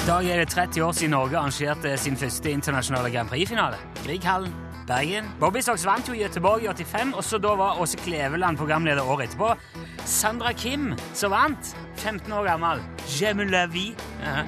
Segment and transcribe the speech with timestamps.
[0.00, 3.78] I dag er det 30 år siden Norge arrangerte sin første internasjonale Grand Prix-finale.
[4.04, 4.54] Grieghallen,
[4.86, 5.26] Bergen.
[5.40, 9.02] Bobby Socks vant jo i Göteborg i 85, og så da var Åse Kleveland programleder
[9.02, 9.50] året etterpå.
[10.06, 12.82] Sandra Kim som vant, 15 år gammel.
[13.08, 13.94] J'aime la vie.
[14.22, 14.46] Ja.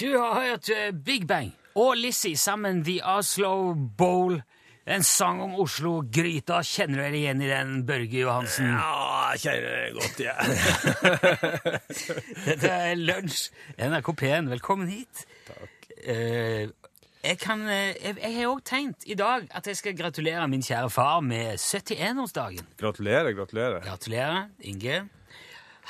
[0.00, 4.40] Du har hørt eh, Big Bang og Lizzie sammen The Oslo Bowl.
[4.84, 6.58] En sang om Oslo Gryta.
[6.60, 8.66] Kjenner du deg igjen i den, Børge Johansen?
[8.68, 10.36] Ja, jeg kjenner det godt, jeg.
[12.50, 13.46] Dette er Lunsj,
[13.80, 14.50] NRK P1.
[14.52, 15.24] Velkommen hit.
[15.48, 15.88] Takk.
[16.04, 20.64] jeg, kan, eh, jeg, jeg har òg tenkt i dag at jeg skal gratulere min
[20.64, 22.68] kjære far med 71-årsdagen.
[22.76, 23.80] Gratulerer, gratulerer.
[23.88, 25.06] Gratulerer, Inge.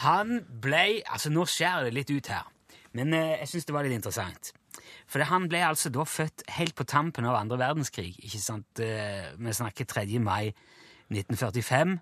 [0.06, 2.46] Han ble Altså, nå skjærer det litt ut her,
[2.94, 4.54] men eh, jeg syns det var litt interessant.
[5.14, 8.16] For han ble altså da født helt på tampen av andre verdenskrig.
[8.18, 8.80] ikke sant?
[8.82, 10.18] Eh, Vi snakker 3.
[10.18, 10.48] mai
[11.12, 12.00] 1945.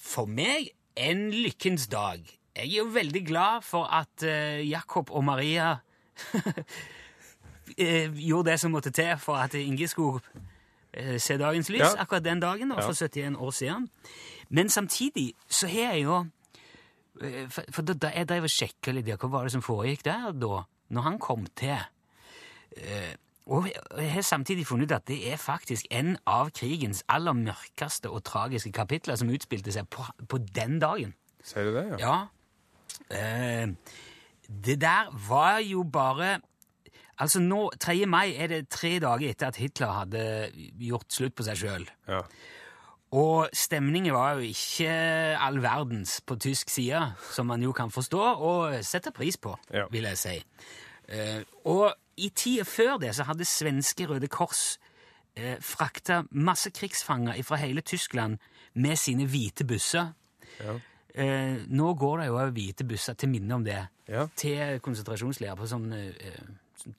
[0.00, 2.22] For meg en lykkens dag.
[2.56, 5.74] Jeg er jo veldig glad for at eh, Jakob og Maria
[7.78, 10.20] eh, gjorde det som måtte til for at Inge skulle
[11.20, 11.90] se dagens lys Ja.
[12.00, 13.90] akkurat den dagen, da, for 71 år siden.
[14.48, 16.22] Men samtidig så har jeg jo
[17.48, 20.62] For, for da, jeg drev og sjekka litt, hva var det som foregikk der da,
[20.92, 21.76] når han kom til
[23.46, 27.32] Og jeg- jeg har samtidig funnet ut at det er faktisk en av krigens aller
[27.32, 31.14] mørkeste og tragiske kapitler som utspilte seg på, på den dagen.
[31.44, 32.26] Sier du det, ja?
[33.10, 33.62] Ja.
[33.62, 33.66] Eh,
[34.64, 36.40] det der var jo bare
[37.18, 38.06] Altså nå, 3.
[38.06, 41.86] mai er det tre dager etter at Hitler hadde gjort slutt på seg sjøl.
[42.08, 42.20] ja.
[43.12, 48.20] Og stemningen var jo ikke all verdens på tysk side, som man jo kan forstå
[48.20, 49.86] og sette pris på, Ja.
[49.90, 50.44] vil jeg si.
[51.08, 54.78] Eh, og i tida før det så hadde svenske Røde Kors
[55.36, 58.38] eh, frakta masse krigsfanger fra hele Tyskland
[58.74, 60.12] med sine hvite busser.
[60.60, 60.78] Ja.
[61.16, 64.26] Eh, nå går det jo òg hvite busser til minne om det, Ja.
[64.36, 66.42] til konsentrasjonsleirer på sånne eh,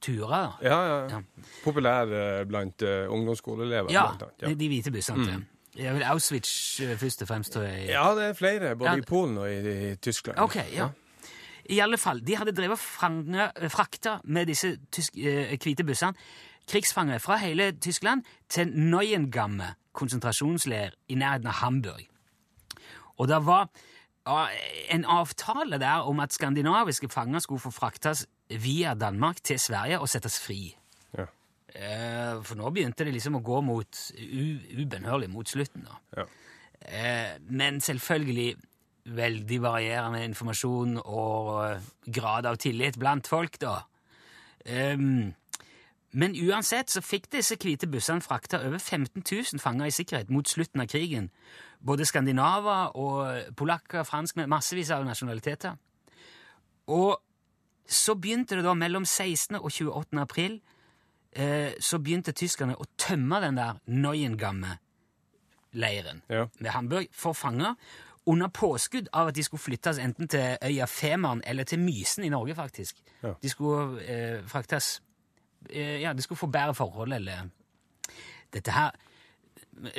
[0.02, 0.58] turer.
[0.62, 0.98] Ja, ja.
[1.10, 1.22] Ja.
[1.64, 3.92] Populær eh, blant uh, ungdomsskoleelever.
[3.94, 4.10] Ja.
[4.42, 4.50] Ja.
[4.50, 4.58] Mm.
[4.58, 5.26] de hvite bussene.
[5.26, 5.46] til.
[5.78, 7.56] Ja, vel Auschwitz eh, først og fremst.
[7.56, 7.90] jeg.
[7.90, 10.40] ja, det er flere, både i Polen og i, i Tyskland.
[10.40, 10.90] Ok, ja.
[11.70, 16.14] I alle fall, de hadde drevet fange, frakta med disse tysk, eh, hvite bussene
[16.68, 22.04] krigsfanger fra hele Tyskland til Neuengamme konsentrasjonsleir i nærheten av Hamburg.
[23.18, 23.70] Og det var
[24.28, 24.48] ja,
[24.92, 30.10] en avtale der om at skandinaviske fanger skulle få fraktes via Danmark til Sverige og
[30.12, 30.76] settes fri.
[31.18, 31.26] Ja.
[31.76, 35.88] Eh, for nå begynte det liksom å gå mot u- ubønnhørlig mot slutten.
[35.88, 36.22] da.
[36.22, 36.28] Ja.
[36.82, 38.56] Eh, men selvfølgelig
[39.16, 41.82] veldig varierende informasjon og eh,
[42.14, 43.80] grad av tillit blant folk, da.
[44.68, 45.34] Um,
[46.18, 50.50] men uansett så fikk disse hvite bussene frakta over 15 000 fanger i sikkerhet mot
[50.50, 51.30] slutten av krigen.
[51.80, 55.72] Både skandinaver og polakker, franskmenn, massevis av nasjonaliteter.
[56.88, 57.22] Og
[57.88, 59.56] så begynte det da mellom 16.
[59.60, 60.20] og 28.
[60.20, 60.62] april
[61.32, 66.48] eh, så begynte tyskerne å tømme den der Neuengamme-leiren Ja.
[66.60, 67.76] ved Hamburg for fanger,
[68.28, 72.32] under påskudd av at de skulle flyttes enten til øya Femern eller til Mysen i
[72.32, 73.00] Norge, faktisk.
[73.24, 73.34] Ja.
[73.42, 75.02] De skulle eh, fraktes
[75.70, 77.50] eh, Ja, de skulle få bedre forhold, eller
[78.54, 78.92] Dette her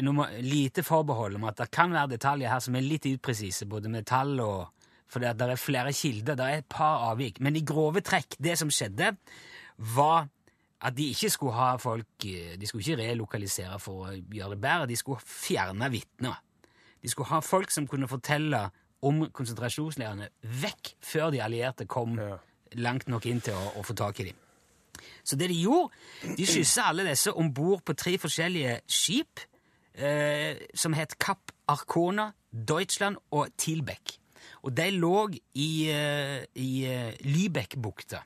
[0.02, 3.88] må, Lite forbehold om at det kan være detaljer her som er litt upresise, både
[3.88, 4.66] med tall og
[5.08, 7.38] For det, er flere kilder, det er et par avvik.
[7.40, 9.14] Men i grove trekk, det som skjedde,
[9.96, 10.26] var
[10.84, 14.60] at de ikke skulle ha folk eh, De skulle ikke relokalisere for å gjøre det
[14.60, 16.36] bedre, de skulle fjerne vitner.
[17.02, 18.64] De skulle ha folk som kunne fortelle
[19.06, 20.28] om konsentrasjonsleirene
[20.62, 22.38] vekk før de allierte kom Ja.
[22.74, 24.36] langt nok inn til å, å få tak i dem.
[25.24, 25.92] Så det de gjorde,
[26.36, 29.40] de skyssa alle disse om bord på tre forskjellige skip
[29.94, 34.16] eh, som het Kapp Arcona, Deutschland og Tilbeck.
[34.66, 38.24] Og de lå i, eh, i eh, Lübeck-bukta.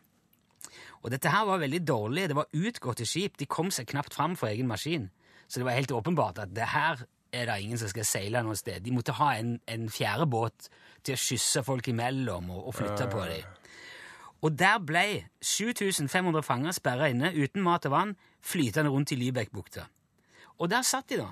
[1.02, 2.28] Og dette her var veldig dårlig.
[2.30, 3.36] Det var utgåtte skip.
[3.36, 5.10] De kom seg knapt fram for egen maskin.
[5.48, 7.02] Så det var helt åpenbart at det her
[7.32, 8.82] er det ingen som skal seile noe sted.
[8.84, 10.68] De måtte ha en, en fjerde båt
[11.02, 13.58] til å skysse folk imellom og, og flytte på dem.
[14.42, 15.04] Og der ble
[15.40, 19.86] 7500 fanger sperra inne uten mat og vann, flytende rundt i Lübeck-bukta.
[20.58, 21.30] Og der satt de, da.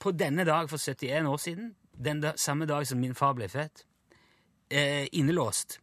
[0.00, 3.48] På denne dag for 71 år siden, den da, samme dag som min far ble
[3.48, 3.84] født,
[4.70, 5.80] eh, innelåst.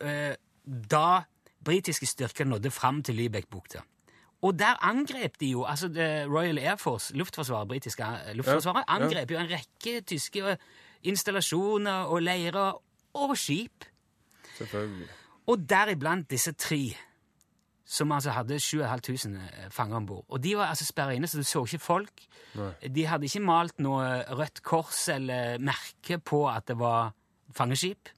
[0.00, 0.34] Eh,
[0.66, 1.22] da
[1.64, 3.86] britiske styrker nådde fram til Lübeck-bukta.
[4.42, 5.88] Og der angrep de jo altså
[6.28, 9.04] Royal Air Force, luftforsvaret, britiske eh, luftforsvaret, Ja, ja.
[9.04, 10.56] angrep jo en rekke tyske
[11.06, 12.76] installasjoner og leirer
[13.16, 13.84] og skip.
[14.58, 15.08] Selvfølgelig.
[15.46, 16.80] Og deriblant disse tre
[17.86, 20.24] som altså hadde 7500 fanger om bord.
[20.28, 22.24] Og de var altså sperra inne, så du så ikke folk.
[22.58, 22.88] Nei.
[22.88, 27.12] De hadde ikke malt noe rødt kors eller merke på at det var
[27.54, 28.10] fangeskip.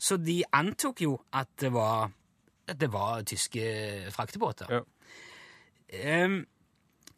[0.00, 2.08] Så de antok jo at det var,
[2.68, 3.66] at det var tyske
[4.16, 4.72] fraktebåter.
[4.72, 4.80] Ja.
[5.92, 6.44] Ehm,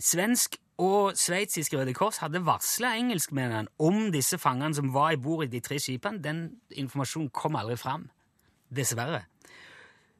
[0.01, 5.45] svensk og sveitsisk Røde Kors hadde varsla engelskmennene om disse fangene som var i bord
[5.47, 6.23] i de tre skipene.
[6.23, 8.09] Den informasjonen kom aldri fram.
[8.75, 9.23] Dessverre.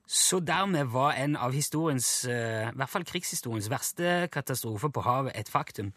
[0.07, 5.33] Så dermed var en av historiens, eh, i hvert fall krigshistoriens, verste katastrofer på havet
[5.35, 5.93] et faktum.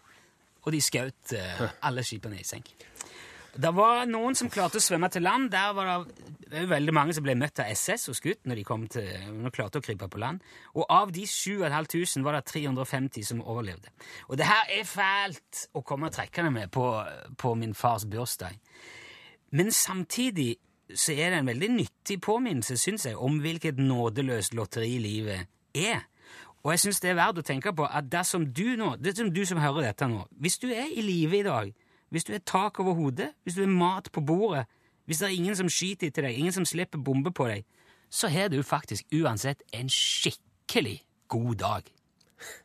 [0.63, 2.71] Og de skjøt eh, alle skipene i senk.
[3.57, 5.49] Det var noen som klarte å svømme til land.
[5.49, 9.07] Der var det veldig mange som ble møtt av SS og skutt når de, til,
[9.33, 10.43] når de klarte å krype på land.
[10.77, 13.89] Og av de 7500 var det 350 som overlevde.
[14.29, 16.85] Og det her er fælt å komme trekkende med på,
[17.37, 18.59] på min fars bursdag.
[19.57, 20.57] Men samtidig
[20.93, 26.05] så er det en veldig nyttig påminnelse, syns jeg, om hvilket nådeløst lotteri livet er.
[26.63, 29.43] Og jeg syns det er verdt å tenke på at dersom du nå, dersom du
[29.47, 31.73] som hører dette nå, hvis du er i live i dag,
[32.09, 34.65] hvis du er tak over hodet, hvis du er mat på bordet,
[35.05, 37.65] hvis det er ingen som skyter til deg, ingen som slipper bombe på deg,
[38.09, 41.93] så har du faktisk uansett en skikkelig god dag.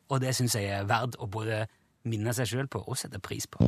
[0.09, 1.65] Og det syns jeg er verdt å både
[2.05, 3.63] minne seg sjøl på og sette pris på.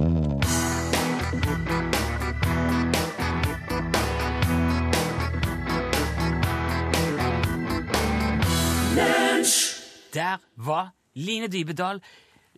[10.15, 12.01] Der var Line Dybedal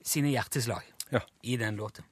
[0.04, 0.82] sine hjerteslag
[1.12, 1.20] Ja.
[1.42, 2.02] i den låta.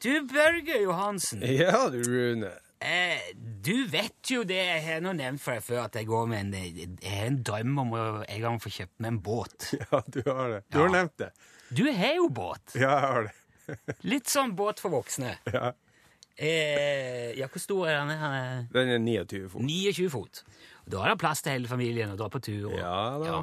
[0.00, 2.50] Du, Børge Johansen, Ja, du, Rune.
[2.80, 3.20] eh,
[3.60, 6.40] du vet jo det jeg har nå nevnt for deg før, at jeg går med
[6.40, 6.54] en,
[7.02, 9.68] jeg har en drøm om å en gang få kjøpt meg en båt.
[9.92, 10.62] Ja, du har det.
[10.72, 10.86] Du Ja.
[10.86, 11.30] har nevnt det.
[11.70, 12.72] Du har jo båt.
[12.74, 13.36] Ja, jeg har det.
[14.14, 15.36] Litt sånn båt for voksne.
[15.52, 15.74] Ja.
[16.40, 18.16] Eh, ja, hvor stor er den?
[18.16, 19.62] Han er Den er 29 fot.
[19.68, 20.40] 29 fot.
[20.86, 22.70] Og da er det plass til hele familien å dra på tur.
[22.72, 23.42] Og, Ja da.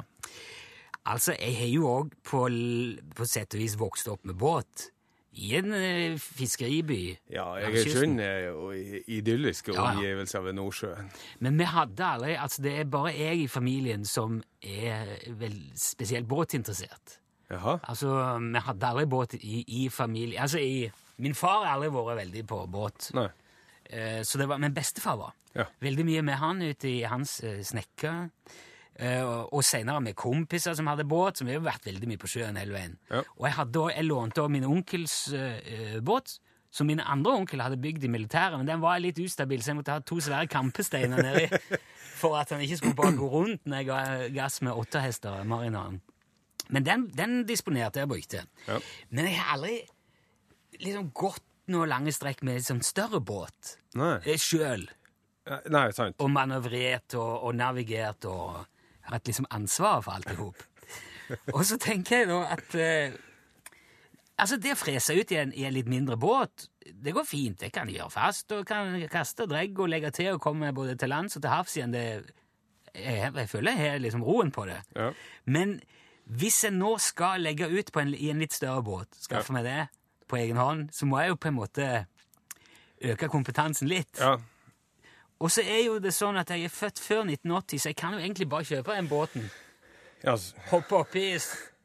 [1.08, 2.42] Altså, jeg har jo òg på,
[3.16, 4.88] på sett og vis vokst opp med båt.
[5.38, 7.00] I en eh, fiskeriby.
[7.30, 8.18] Ja, langs kysten.
[8.18, 9.96] Egersund er jo i idylliske Ja, ja.
[9.96, 11.10] omgivelser ved Nordsjøen.
[11.44, 16.26] Men vi hadde aldri Altså, det er bare jeg i familien som er vel spesielt
[16.28, 17.18] båtinteressert.
[17.50, 17.78] Jaha.
[17.88, 18.12] Altså,
[18.44, 22.46] vi hadde aldri båt i, i familie Altså, i Min far har aldri vært veldig
[22.46, 23.10] på båt.
[23.18, 23.28] Nei.
[23.90, 25.32] Eh, så det var, Men bestefar var.
[25.56, 25.64] Ja.
[25.80, 28.28] Veldig mye med han ute i hans uh, snekker.
[28.98, 32.30] Eh, og seinere med kompiser som hadde båt, som vi har vært veldig mye på
[32.32, 32.96] sjøen hele veien.
[33.12, 33.22] Ja.
[33.36, 36.34] Og jeg, hadde, jeg lånte også min onkels eh, båt,
[36.74, 39.78] som min andre onkel hadde bygd i militæret, men den var litt ustabil, så jeg
[39.78, 41.46] måtte ha to svære kampesteiner nedi
[42.20, 44.00] for at han ikke skulle bare gå rundt når jeg ga
[44.34, 46.00] gass med åtte hester, marinaren.
[46.68, 48.42] Men den, den disponerte jeg og brukte.
[48.66, 48.80] Ja.
[49.14, 49.78] Men jeg har aldri
[50.82, 53.76] liksom gått noen lange strekk med sånn større båt
[54.40, 54.88] sjøl
[55.48, 58.58] og manøvrert og, og navigert og
[59.14, 60.62] hatt liksom ansvar for alt i hop.
[61.56, 63.16] og så tenker jeg da at eh,
[64.38, 67.58] Altså, det å frese ut i en, i en litt mindre båt, det går fint.
[67.58, 70.94] Det kan gjøre fast, og kan kaste og dregge og legge til og komme både
[70.94, 71.96] til lands og til havs igjen.
[71.96, 72.04] Det,
[72.94, 74.78] jeg, jeg føler jeg har liksom roen på det.
[74.94, 75.08] Ja.
[75.50, 75.80] Men
[76.38, 79.66] hvis jeg nå skal legge ut på en, i en litt større båt, skaffe meg
[79.66, 79.80] det
[80.28, 81.88] på egen hånd, så må jeg jo på en måte
[83.10, 84.20] øke kompetansen litt.
[84.20, 84.36] Ja.
[85.40, 88.16] Og så er jo det sånn at jeg er født før 1980, så jeg kan
[88.16, 89.50] jo egentlig bare kjøpe den båten,
[90.26, 90.48] Yes.
[90.72, 91.28] hoppe oppi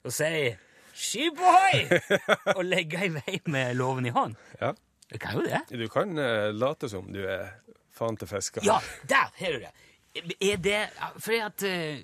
[0.04, 0.56] og si
[0.94, 2.00] Skip ohoi!
[2.58, 4.36] og legge i vei med loven i hånd.
[4.62, 4.74] ja.
[5.14, 5.60] Du kan jo det.
[5.78, 7.52] Du kan uh, late som du er
[7.94, 8.64] faen til fisker.
[8.66, 8.80] Ja,
[9.10, 10.34] der har du det.
[10.42, 10.80] Er det
[11.22, 12.00] Fordi at uh,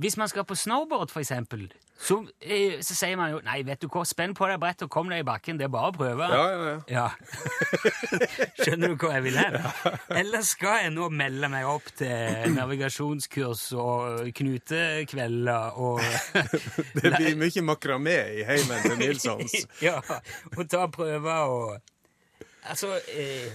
[0.00, 1.66] hvis man skal på snowboard, for eksempel,
[2.02, 4.90] så, eh, så sier man jo Nei, vet du hva, spenn på deg brettet og
[4.90, 5.58] kom deg i bakken.
[5.60, 6.28] Det er bare å prøve.
[6.32, 6.80] Ja, ja, ja.
[6.90, 7.06] Ja.
[8.62, 9.58] Skjønner du hva jeg vil hen?
[10.18, 16.02] Eller skal jeg nå melde meg opp til navigasjonskurs og knutekvelder og
[16.98, 19.56] Det blir mye makramé i heimen til Nilssons.
[19.86, 19.98] Ja,
[20.56, 21.78] og ta prøver og
[22.70, 23.50] Altså eh,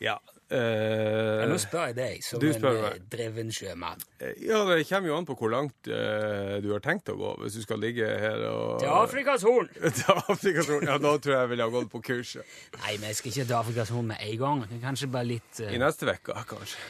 [0.00, 0.16] Ja.
[0.54, 4.02] Eh, Nå spør jeg deg, som Du en eh, dreven sjømann.
[4.42, 7.34] ja, det kommer jo an på hvor langt eh, du har tenkt å gå.
[7.42, 9.68] Hvis du skal ligge her og Til Afrikas Horn!
[10.00, 10.88] Til Afrikas Horn.
[10.88, 12.56] Ja, da tror jeg jeg ville ha gått på kurset.
[12.78, 14.64] Nei, men jeg skal ikke til Afrikas Horn med en gang.
[14.82, 15.70] Kanskje bare litt uh...
[15.72, 16.80] I neste uke, kanskje.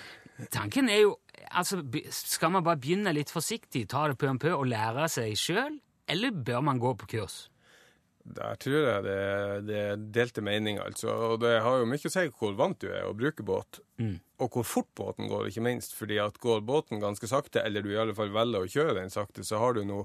[0.54, 1.16] Tanken er jo
[1.50, 1.82] altså,
[2.14, 5.78] Skal man bare begynne litt forsiktig, ta det pø om pø og lære seg sjøl,
[6.08, 7.48] eller bør man gå på kurs?
[8.24, 9.20] Der tror jeg det,
[9.68, 11.12] det er delte meninger, altså.
[11.32, 13.80] Og det har jo mye å si hvor vant du er å bruke båt.
[14.38, 15.94] Og hvor fort båten går, ikke minst.
[15.96, 19.10] fordi at går båten ganske sakte, eller du i alle fall velger å kjøre den
[19.10, 20.02] sakte, så har du nå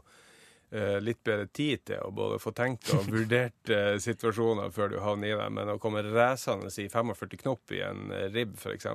[0.72, 5.00] eh, litt bedre tid til å både få tenkt og vurdert eh, situasjoner før du
[5.04, 5.60] havner i dem.
[5.60, 8.88] Men å komme resende i 45 knop i en eh, ribb, f.eks.,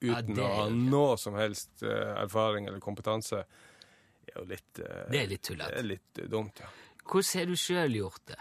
[0.00, 0.46] uten Ja, er...
[0.46, 3.44] å ha noe som helst eh, erfaring eller kompetanse,
[4.30, 6.70] er jo litt eh, Det er litt Det er litt eh, dumt, ja.
[7.10, 8.38] Hvordan har du sjøl gjort det?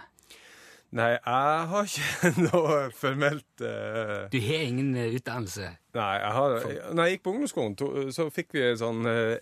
[0.97, 5.67] Nei, jeg har ikke noe formelt uh, Du har ingen eh, utdannelse.
[5.97, 6.55] Nei, jeg har,
[6.97, 9.35] når jeg gikk på ungdomsskolen, to- så fikk vi en sånn uh,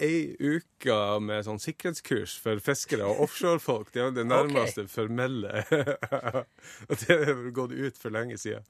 [0.00, 3.92] ei uke med sånn sikkerhetskurs for fiskere og offshorefolk.
[3.92, 5.62] Det er det nærmeste formelle.
[6.88, 8.64] og det har gått ut for lenge siden.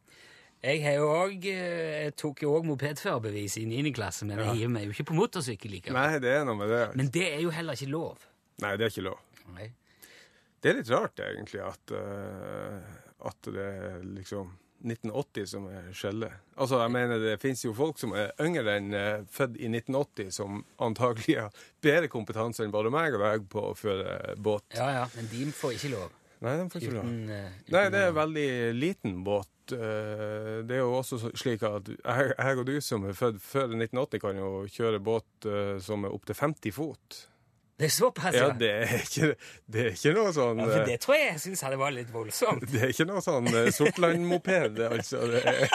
[0.66, 3.90] Jeg har jo også, Jeg tok jo òg mopedførerbevis i 9.
[3.94, 5.98] klasse, men jeg hiver meg jo ikke på motorsykkel likevel.
[5.98, 6.84] Nei, det er noe med det.
[6.98, 8.24] Men det er jo heller ikke lov.
[8.64, 9.20] Nei, det er ikke lov.
[9.54, 9.68] Nei.
[10.66, 14.48] Det er litt rart, egentlig, at, uh, at det er liksom
[14.82, 16.40] 1980 som er skjellet.
[16.58, 20.32] Altså, jeg mener, det finnes jo folk som er yngre enn uh, født i 1980,
[20.34, 24.66] som antagelig har bedre kompetanse enn både meg og deg på å føre båt.
[24.74, 26.18] Ja, ja, men de får ikke lov.
[26.42, 27.14] Nei, de får ikke lov.
[27.14, 29.52] Eh, Nei, det er en veldig liten båt.
[29.70, 34.42] Det er jo også slik at jeg og du som er født før 1980, kan
[34.42, 35.48] jo kjøre båt
[35.82, 37.22] som er opptil 50 fot.
[37.76, 38.52] Det er såpass, Ja, ja.
[38.56, 39.34] det er ikke,
[39.68, 41.96] det er ikke noe sånn Ja, for eh, det tror jeg jeg syns hadde vært
[41.98, 42.64] litt voldsomt.
[42.72, 45.20] Det er ikke noe sånn eh, Sortland-moped, altså.
[45.28, 45.68] Det er,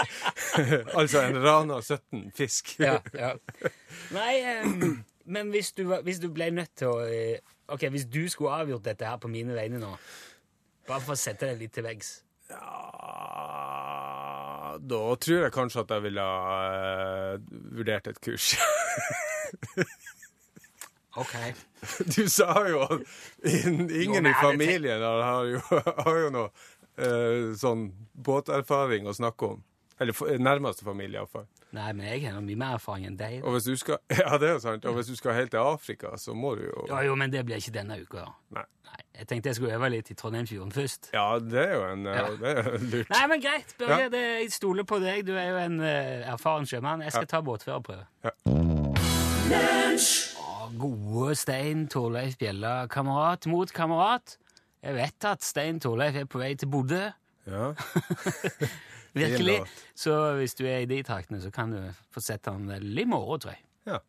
[1.00, 2.74] altså en Rana 17 fisk.
[2.82, 3.36] Ja, ja.
[4.16, 4.66] Nei, eh,
[5.30, 7.06] men hvis du, hvis du ble nødt til å
[7.72, 9.94] Ok, hvis du skulle avgjort dette her på mine vegne nå,
[10.90, 12.10] bare for å sette deg litt til veggs
[12.50, 12.66] Ja,
[14.82, 17.36] da tror jeg kanskje at jeg ville ha eh,
[17.78, 18.56] vurdert et kurs.
[21.20, 21.36] Ok.
[22.16, 23.02] Du sa jo at
[23.44, 26.50] ingen i familien har, har, jo, har jo noe
[27.02, 29.64] eh, sånn båterfaring å snakke om.
[30.02, 31.46] Eller nærmeste familie, iallfall.
[31.72, 33.38] Nei, men jeg har mye mer erfaring enn deg.
[33.46, 34.86] Og hvis du skal Ja, det er sant.
[34.90, 37.46] Og hvis du skal helt til Afrika, så må du jo Ja, jo, men det
[37.48, 38.26] blir ikke denne uka.
[38.56, 38.66] Nei.
[38.90, 41.12] Nei, Jeg tenkte jeg skulle øve litt i Trondheimsfjorden først.
[41.14, 42.26] Ja, det er jo en eh, Ja.
[42.42, 43.14] Det er lurt.
[43.16, 44.02] Nei, men greit, Børge.
[44.04, 44.10] Ja.
[44.12, 45.24] Det, jeg stoler på deg.
[45.28, 47.06] Du er jo en uh, erfaren sjømann.
[47.08, 48.10] Jeg skal ta båtførerprøve.
[48.26, 48.36] Ja.
[48.52, 50.31] Å,
[50.80, 54.38] Gode Stein Torleif Bjella, kamerat mot kamerat.
[54.82, 57.02] Jeg vet at Stein Torleif er på vei til Bodø.
[57.50, 57.72] Ja.
[59.18, 59.60] Virkelig.
[59.96, 61.82] Så hvis du er i de traktene, så kan du
[62.14, 63.64] få sett han vel i morgen, tror jeg.
[63.92, 64.00] ja.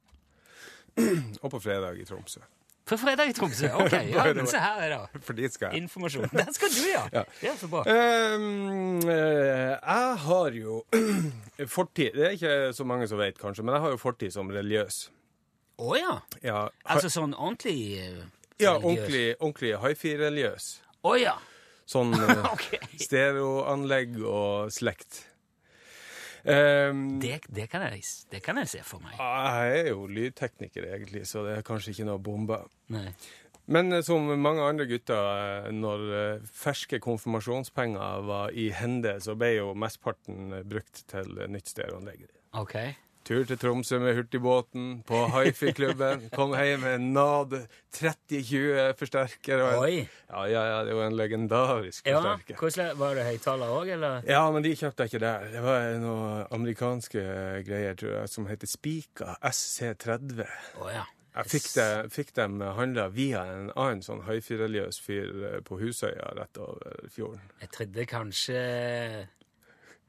[1.43, 2.43] Og på fredag i Tromsø.
[2.85, 3.69] På fredag i Tromsø.
[3.81, 5.23] Ok, ja, men se her er det.
[5.25, 5.83] For dit skal jeg.
[5.87, 6.29] Informasjon.
[6.35, 7.03] Den skal du, ja.
[7.15, 7.23] Ja.
[7.43, 7.83] Ja, så bra.
[7.89, 8.45] Eh,
[9.09, 10.83] jeg har jo
[11.77, 14.51] fortid Det er ikke så mange som vet, kanskje, men jeg har jo fortid som
[14.53, 15.07] religiøs.
[15.83, 16.15] Å ja.
[16.45, 18.23] Ja, Altså sånn ordentlig uh,
[18.63, 20.69] ja ordentlig, ordentlig hifi-religiøs.
[21.09, 21.35] Å ja.
[21.89, 22.69] Sånn eh, Ok.
[23.03, 25.25] stereoanlegg og slekt.
[26.43, 29.15] Um, Det, det, kan jeg, det kan jeg se for meg.
[29.19, 32.59] jeg er jo lydtekniker, egentlig, så det er kanskje ikke noe bombe.
[32.95, 33.13] Nei.
[33.71, 39.71] Men eh, som mange andre gutter, når ferske konfirmasjonspenger var i hende, så ble jo
[39.79, 42.27] mestparten eh, brukt til nytt stereoanlegg.
[42.59, 42.77] Ok.
[43.25, 46.25] Tur til Tromsø med hurtigbåten, på hifi-klubben.
[46.37, 47.53] Kom hjem med NAD
[47.95, 49.63] 3020 forsterker.
[49.63, 50.09] en- Oi.
[50.33, 52.57] Ja, ja, ja, det var en legendarisk Ja, forsterker.
[52.59, 54.23] hvordan, Var det høyttaler òg, eller?
[54.27, 55.49] Ja, men de kjøpte jeg ikke der.
[55.53, 57.23] Det var noen amerikanske
[57.67, 60.43] greier, tror jeg, som heter Spika SC30.
[60.83, 61.05] Å ja.
[61.33, 66.35] Jeg fikk, det, fikk dem handla via en annen sånn hifi-religiøs fyr eh, på Husøya
[66.37, 67.41] rett over fjorden.
[67.63, 68.59] Jeg trodde kanskje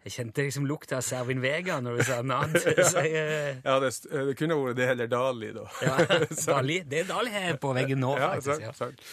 [0.03, 2.55] Jeg kjente liksom lukta av Servin Vega når du sa navn.
[2.91, 5.63] Så jeg, eh, Ja, det, det kunne vært det eller Dali, da.
[5.85, 5.95] ja,
[6.51, 6.81] Dali.
[6.83, 8.51] Det er Dali her på veggen nå, Ja, faktisk.
[8.51, 8.73] sant, Ja.
[8.73, 9.05] sant.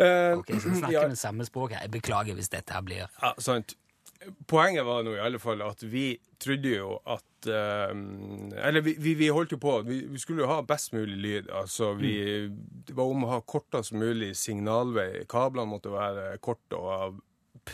[0.00, 1.86] Eh, Ok, så vi snakker ja, med samme språk her.
[1.86, 3.74] Jeg beklager hvis dette her blir ja, sant.
[4.46, 6.10] Poenget var nå i alle fall at vi
[6.40, 7.94] trodde jo at uh,
[8.68, 11.48] Eller vi, vi, vi holdt jo på vi, vi skulle jo ha best mulig lyd.
[11.56, 12.12] Altså vi
[12.84, 15.24] Det var om å ha kortest mulig signalvei.
[15.30, 17.16] Kablene måtte være korte og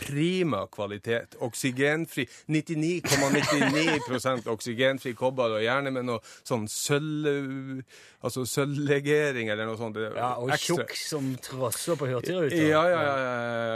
[0.01, 1.37] prima kvalitet.
[1.45, 7.81] Oksygenfri 99,99 ,99 oksygenfri kobber, og gjerne med noe sånn sølv...
[8.25, 9.95] Altså sølvlegering eller noe sånt.
[9.95, 12.55] Det Ja, Og ekstra- tjukk som trosser på Hurtigruta.
[12.57, 13.17] ja, ja, ja.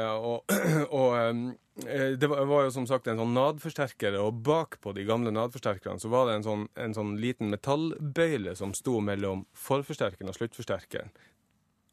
[0.08, 0.16] ja.
[0.18, 0.56] Og,
[1.00, 5.06] og eh, det var, var jo som sagt en sånn NAD-forsterker, og bak på de
[5.08, 10.34] gamle NAD-forsterkerne så var det en sånn, en sånn liten metallbøyle som sto mellom forforsterkeren
[10.34, 11.14] og sluttforsterkeren.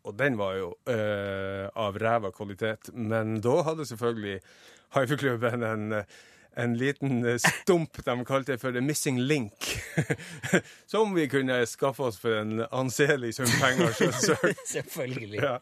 [0.07, 2.91] Og den var jo øh, av ræva kvalitet.
[2.95, 4.41] Men da hadde selvfølgelig
[4.95, 6.03] Hifi-klubben en,
[6.57, 9.69] en liten stump de kalte for The Missing Link.
[10.93, 13.93] som vi kunne skaffe oss for en anselig sum penger.
[14.01, 14.65] selvsagt.
[14.67, 15.43] Selvfølgelig.
[15.43, 15.59] Ja.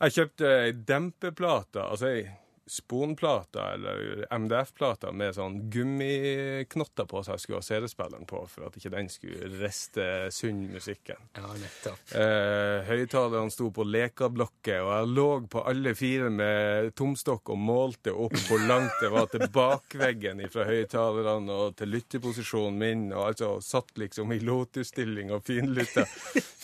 [0.00, 0.86] Jeg kjøpte dempeplater.
[0.88, 2.28] dempeplate, altså ei
[2.70, 8.92] sponplater eller MDF-plater med sånn gummiknotter på seg skulle ha CD-spilleren på, for at ikke
[8.94, 11.18] den skulle riste sunn musikken.
[11.36, 12.14] Ja, nettopp.
[12.14, 18.14] Eh, Høyttalerne sto på lekablokker, og jeg lå på alle fire med tomstokk og målte
[18.14, 23.56] opp hvor langt det var til bakveggen fra høyttalerne og til lytteposisjonen min, og altså
[23.64, 26.06] satt liksom i lotusstilling og finlytta,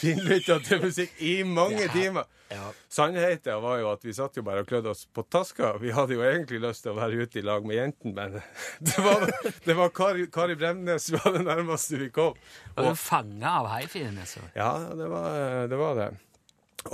[0.00, 2.30] finlytta til musikk i mange timer.
[2.48, 2.70] Ja.
[2.88, 5.72] Sannheten var jo at vi satt jo bare og klødde oss på taska.
[5.82, 8.36] Vi hadde jo egentlig lyst til å være ute i lag med jentene, men
[8.86, 9.26] det var,
[9.66, 12.36] det var Kari, Kari Bremnes var det nærmeste vi kom.
[12.76, 14.16] Og, Var du fanga av hifien?
[14.22, 14.44] Altså.
[14.56, 15.80] Ja, det var det.
[15.82, 16.08] Var det.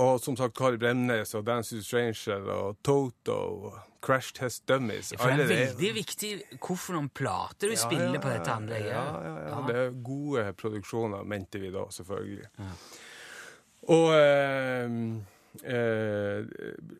[0.01, 3.35] Og som sagt, Kari Bremnes og Dance to Stranger og Toto
[3.69, 5.13] og Crash Test Dummies.
[5.15, 8.51] For det er det- veldig viktig hvorfor noen plater du Ja, spiller ja, på dette
[8.51, 8.91] anlegget.
[8.91, 9.49] Ja, ja, ja.
[9.53, 9.61] Ja.
[9.69, 12.49] Det er gode produksjoner, mente vi da, selvfølgelig.
[13.93, 14.97] Og eh,
[15.61, 16.45] eh,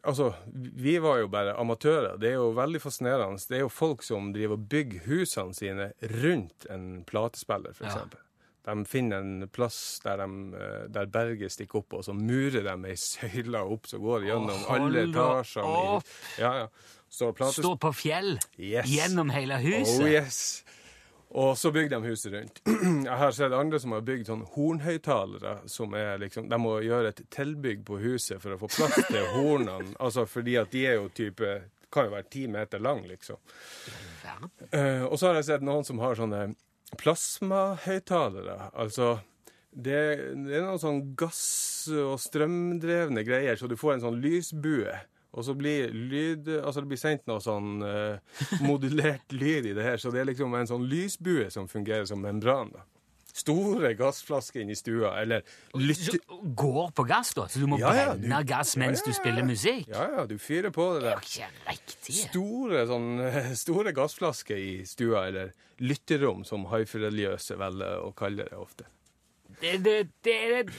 [0.03, 2.17] altså, vi var jo bare amatører.
[2.22, 3.41] Det er jo veldig fascinerende.
[3.50, 5.89] Det er jo folk som driver og bygger husene sine
[6.22, 7.98] rundt en platespiller, f.eks.
[7.98, 8.05] Ja.
[8.63, 12.75] De finner en plass der, de, eh, der berget stikker opp, og så murer de
[12.93, 15.81] ei søyle opp som går gjennom oh, alle etasjene.
[15.98, 16.43] i-!
[16.43, 16.69] Ja, ja.
[17.13, 18.88] Stå på fjell Yes.
[18.89, 20.00] gjennom hele huset.
[20.01, 20.63] Oh yes.
[21.33, 22.59] Og så bygde de huset rundt.
[23.07, 27.09] Jeg har sett andre som har bygd sånn hornhøyttalere, som er liksom De må gjøre
[27.09, 30.99] et tilbygg på huset for å få plass til hornene, altså fordi at de er
[30.99, 31.55] jo type
[31.93, 33.37] Kan jo være ti meter lang, liksom.
[34.73, 36.47] Eh, og så har jeg sett noen som har sånne
[36.97, 38.71] plasmahøyttalere.
[38.73, 39.15] Altså
[39.73, 39.99] det,
[40.45, 44.93] det er noen sånn gass- og strømdrevne greier, så du får en sånn lysbue.
[45.33, 48.17] Og så blir lyd Altså det blir sendt noe sånn eh,
[48.61, 52.21] modulert lyd i det her, så det er liksom en sånn lysbue som fungerer som
[52.21, 52.69] membran.
[52.75, 52.83] da.
[53.33, 55.41] Store gassflasker inn i stua, eller
[55.81, 56.19] lytte...
[56.53, 57.47] Går på gass, da?
[57.49, 59.87] Så du må Ja, ja, brenne du- gass mens Ja, du spiller musikk?
[59.89, 61.17] Ja, ja, du fyrer på det der.
[61.17, 62.17] Det er ikke riktig.
[62.27, 63.09] Store, sånn,
[63.57, 65.49] store gassflasker i stua, eller
[65.81, 68.85] lytterom, som haifreligiøse velger å kalle det ofte.
[69.63, 70.77] Det, det, det, det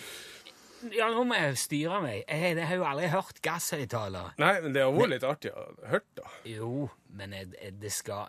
[0.93, 2.23] Ja, nå må jeg styre meg.
[2.29, 4.35] Jeg, jeg har jo aldri hørt gasshøyttaler.
[4.43, 6.31] Nei, men det har vært litt artig å høre, da.
[6.49, 8.29] Jo, men jeg, jeg, det skal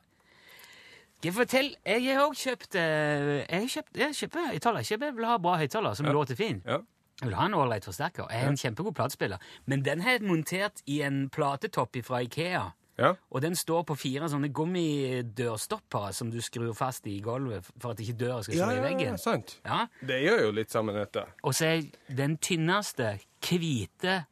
[1.26, 4.86] jeg fortell, Jeg har òg kjøpt eh, Jeg har kjøpt, jeg kjøper høyttaler.
[4.86, 6.60] Jeg vil ha bra høyttaler som låter fin.
[6.68, 6.82] Ja.
[7.22, 8.28] Jeg vil ha en ålreit forsterker.
[8.30, 9.42] Jeg er en kjempegod platespiller.
[9.66, 12.66] Men den har jeg montert i en platetopp fra Ikea.
[12.98, 13.14] Ja.
[13.32, 18.00] Og den står på fire sånne gummidørstoppere som du skrur fast i gulvet for at
[18.00, 19.16] ikke døra skal slå Ja, i veggen.
[19.16, 19.58] ja, sant.
[19.66, 21.26] Ja, Det gjør jo litt sammen, dette.
[21.44, 24.26] Og så er den tynneste, hvite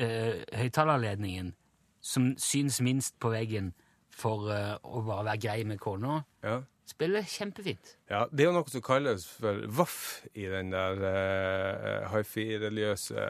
[0.00, 1.54] uh, høyttalerledningen
[2.00, 3.72] som syns minst på veggen
[4.12, 6.60] for uh, å bare være grei med kona, Ja.
[6.92, 7.96] Spiller kjempefint.
[8.12, 8.26] ja.
[8.30, 9.98] Det er jo noe som kalles for vaff
[10.34, 13.26] i den der uh, haifi-religiøse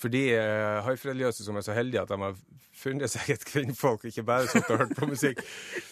[0.00, 2.36] For de uh, haifi-religiøse som er så heldige at de har
[2.74, 5.40] funnet seg et kvinnfolk, ikke bare sittet og hørt på musikk,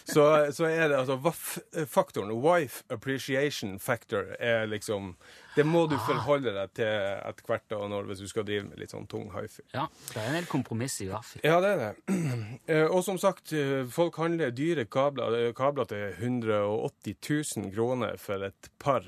[0.03, 5.13] så, så er det altså vaff-faktoren, wife appreciation factor, er liksom
[5.55, 8.79] Det må du forholde deg til etter hvert da, når, hvis du skal drive med
[8.81, 9.61] litt sånn tung hifi.
[9.75, 11.43] Ja, det er en del kompromiss i hvert fall.
[11.45, 11.93] Ja, det er det.
[12.73, 17.17] Eh, Og som sagt, eh, folk handler dyre kabler, eh, kabler til 180
[17.59, 19.05] 000 kroner for et par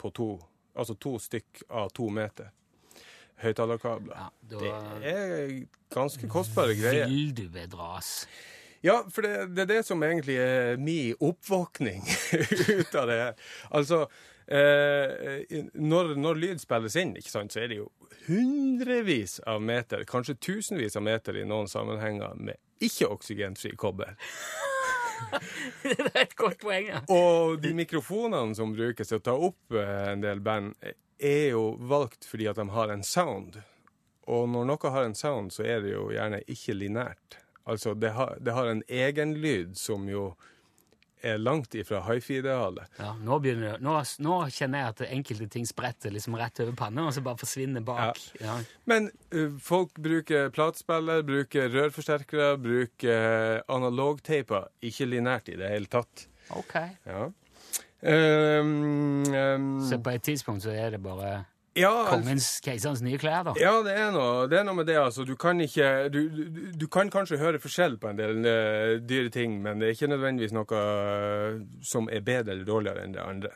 [0.00, 0.28] på to,
[0.76, 2.52] altså to stykk av to meter.
[3.40, 4.16] Høyttalerkabler.
[4.16, 4.70] Ja, Det
[5.10, 5.52] er
[5.94, 7.06] ganske kostbare greier.
[7.08, 8.26] vil du bedras.
[8.84, 12.04] Ja, for det, det er det som egentlig er min oppvåkning
[12.80, 13.34] ut av det her.
[13.76, 14.06] Altså,
[14.50, 17.88] eh, når, når lyd spilles inn, ikke sant, så er det jo
[18.26, 24.16] hundrevis av meter, kanskje tusenvis av meter i noen sammenhenger med ikke-oksygenfri kobber.
[25.84, 27.02] det er et godt poeng, ja.
[27.12, 30.74] Og de mikrofonene som brukes til å ta opp eh, en del band,
[31.20, 33.60] er jo valgt fordi at de har en sound.
[34.30, 37.40] Og når noe har en sound, så er det jo gjerne ikke linært.
[37.68, 40.30] Altså, det har, det har en egenlyd som jo
[41.22, 42.88] er langt ifra hifi-idealet.
[43.00, 47.06] ja nå, begynner, nå, nå kjenner jeg at enkelte ting spretter liksom rett over panna,
[47.08, 48.20] og så bare forsvinner bak.
[48.40, 48.56] Ja.
[48.90, 54.70] Men uh, folk bruker platespiller, bruker rørforsterkere, bruker analogteiper.
[54.86, 56.26] Ikke linært i det hele tatt.
[56.56, 56.76] Ok.
[57.06, 57.28] Ja.
[58.00, 61.44] Um, um, Så på et tidspunkt så er det bare
[61.78, 63.54] ja, kongens, keiserens nye klær, da.
[63.60, 64.98] Ja, det er noe, det er noe med det.
[64.98, 65.24] altså.
[65.24, 69.30] Du kan ikke du, du, du kan kanskje høre forskjell på en del eh, dyre
[69.30, 73.22] ting, men det er ikke nødvendigvis noe eh, som er bedre eller dårligere enn det
[73.24, 73.54] andre.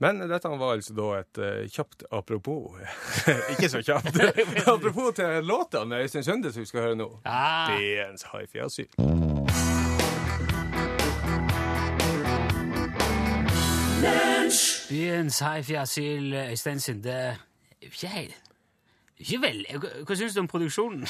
[0.00, 2.78] Men dette var altså da et uh, kjapt apropos
[3.52, 4.16] Ikke så kjapt.
[4.72, 7.10] apropos til låta med Øystein Sunde som vi skal høre nå.
[7.28, 7.68] Ah.
[7.68, 8.88] Byens hifi-asyl.
[14.90, 17.16] Byens hifi-asyl, Øystein Sunde
[17.80, 18.34] ikke helt
[19.20, 19.58] Ikke vel.
[20.08, 21.02] Hva, syns du om produksjonen?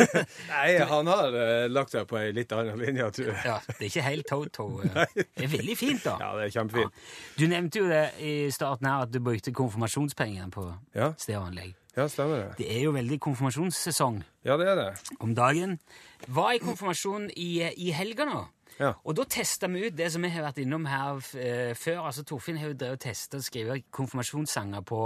[0.50, 3.36] Nei, han har uh, lagt seg på ei litt annen linje, tror jeg.
[3.46, 4.66] ja, Det er ikke helt Toto.
[4.82, 5.04] eh.
[5.38, 6.16] Det er veldig fint, da.
[6.20, 7.04] Ja, det er kjempefint.
[7.38, 10.66] Du nevnte jo det i starten her at du brukte konfirmasjonspengene på
[10.98, 11.12] Ja.
[11.18, 11.76] stereoanlegg.
[11.96, 12.50] Ja, stemmer det.
[12.64, 14.90] Det er jo veldig konfirmasjonssesong Ja, det er det.
[15.20, 15.78] om dagen.
[16.26, 18.42] Hva er konfirmasjon i, i helga nå.
[18.80, 18.94] Ja.
[19.04, 22.06] Og da testa vi ut det som vi har vært innom her eh, før.
[22.08, 25.02] altså Torfinn har jo drevet og testa og skrevet konfirmasjonssanger på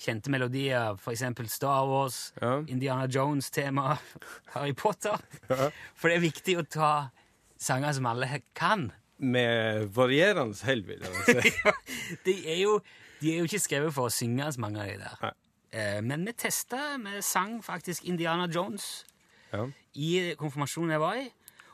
[0.00, 1.22] kjente melodier, f.eks.
[1.52, 2.54] Star Wars, Ja.
[2.72, 3.98] Indiana Jones-tema,
[4.54, 5.18] Harry Potter.
[5.94, 6.92] For det er viktig å ta
[7.60, 8.88] sanger som alle kan.
[9.20, 11.52] Med varierende hell, vil jeg si.
[12.26, 12.78] de, er jo,
[13.20, 15.18] de er jo ikke skrevet for å synge, så mange av de der.
[15.26, 15.34] Nei.
[15.70, 19.04] Eh, men vi testa, vi sang faktisk Indiana Jones
[19.52, 19.66] Ja.
[19.94, 21.28] i konfirmasjonen jeg var i.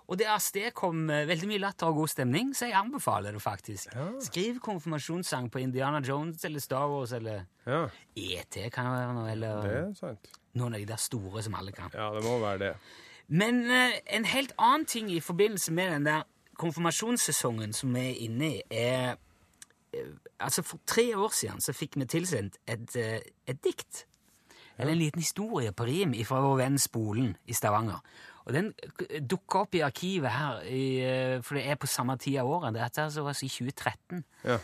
[0.07, 3.91] Og det avstedkom eh, veldig mye latter og god stemning, så jeg anbefaler det faktisk.
[4.23, 7.83] Skriv konfirmasjonssang på Indiana Jones eller Star Wars eller ja,
[8.15, 10.31] ET kan det være noe, eller det er sant.
[10.55, 11.91] noen av de der store som alle kan.
[11.95, 12.73] Ja, det må være det.
[13.27, 18.21] Men uh, en helt annen ting i forbindelse med den der konfirmasjonssesongen som vi er
[18.29, 23.19] inne i, er uh, Altså, for tre år siden så fikk vi tilsendt et, uh,
[23.49, 24.05] et dikt.
[24.79, 28.03] Eller en liten historie på rim fra vår venn Spolen i Stavanger.
[28.47, 28.73] Og den
[29.27, 32.75] dukka opp i arkivet her, i, eh, for det er på samme tid av året.
[32.77, 34.25] Dette er altså i 2013.
[34.45, 34.59] Ja.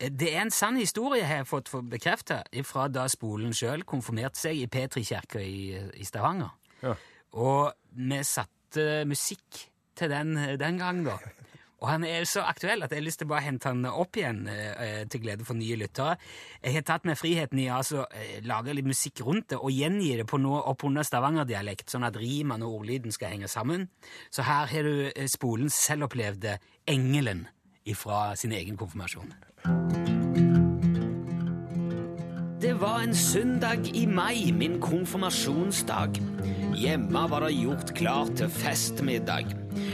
[0.00, 4.36] Eh, Det er en sann historie jeg har fått bekrefta fra da Spolen sjøl konfirmerte
[4.38, 6.50] seg i Petri-kirka i, i Stavanger.
[6.82, 6.94] Ja.
[7.34, 9.66] Og vi satte musikk
[9.98, 11.18] til den den gang, da.
[11.78, 14.18] Og han er så aktuell at jeg har lyst til å bare hente han opp
[14.18, 16.16] igjen eh, til glede for nye lyttere.
[16.62, 19.70] Jeg har tatt meg friheten i å altså, eh, lage litt musikk rundt det og
[19.70, 23.86] gjengi det på noe oppunder stavangerdialekt, sånn at rimene og ordlyden skal henge sammen.
[24.34, 27.46] Så her har du eh, Spolens selvopplevde Engelen
[27.96, 29.30] fra sin egen konfirmasjon.
[32.60, 36.18] Det var en søndag i mai, min konfirmasjonsdag.
[36.76, 39.46] Hjemme var det gjort klart til festmiddag.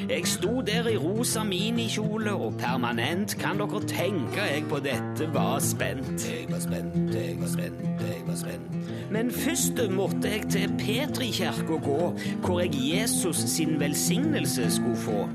[0.08, 5.58] Jeg sto der i rosa minikjole, og permanent kan dere tenke jeg på dette var
[5.64, 6.26] spent.
[6.28, 8.74] Jeg var spent, jeg var spent, jeg var spent.
[9.10, 12.12] Men først måtte jeg til Petrikirka gå,
[12.44, 15.28] hvor jeg Jesus sin velsignelse skulle få.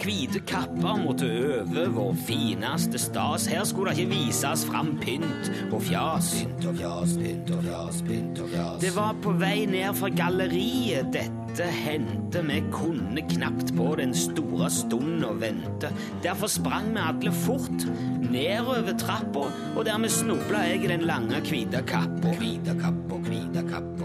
[0.00, 3.46] Hvite kapper måtte øve vår fineste stas.
[3.50, 6.32] Her skulle det ikke vises fram pynt og fjas.
[6.40, 8.80] Pynt og fjas, pynt og fjas, pynt og fjas.
[8.84, 12.44] Det var på vei ned fra galleriet dette hendte.
[12.50, 15.92] Vi kunne knapt på den store stund å vente.
[16.24, 17.86] Derfor sprang vi alle fort
[18.30, 22.36] nedover trappa, og dermed snubla jeg i den lange hvite kappa.
[22.40, 23.99] Hvite kappa, hvite kappa.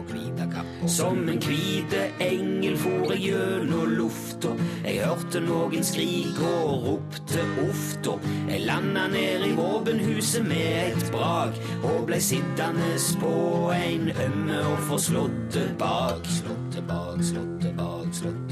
[0.88, 4.52] Som en hvite engel for jeg gjennom lufta.
[4.86, 8.16] Jeg hørte noen skrike og ropte ofte.
[8.52, 13.36] Jeg landa ned i våpenhuset med et brak og blei sittende på
[13.74, 16.26] en ømme og forslåtte bak.
[16.40, 18.45] Slåtte bak, slåtte bak, slåtte.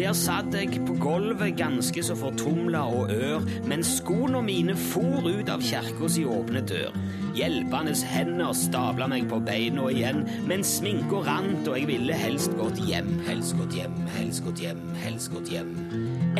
[0.00, 5.50] Der satt jeg på gulvet ganske så fortumla og ør, mens skoene mine for ut
[5.52, 6.96] av kirka si åpne dør.
[7.36, 12.80] Hjelpende hender stabla meg på beina igjen, mens sminka rant og jeg ville helst gått
[12.88, 13.12] hjem.
[13.28, 15.76] Helst gått hjem, helst gått hjem, helst gått hjem.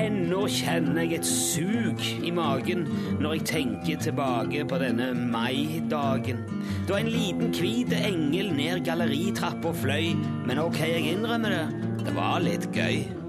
[0.01, 2.89] Ennå kjenner jeg et sug i magen
[3.21, 6.47] når jeg tenker tilbake på denne maidagen.
[6.89, 10.15] Da en liten hvit engel ned galleritrappa fløy,
[10.49, 13.20] men ok, jeg innrømmer det, det var litt gøy.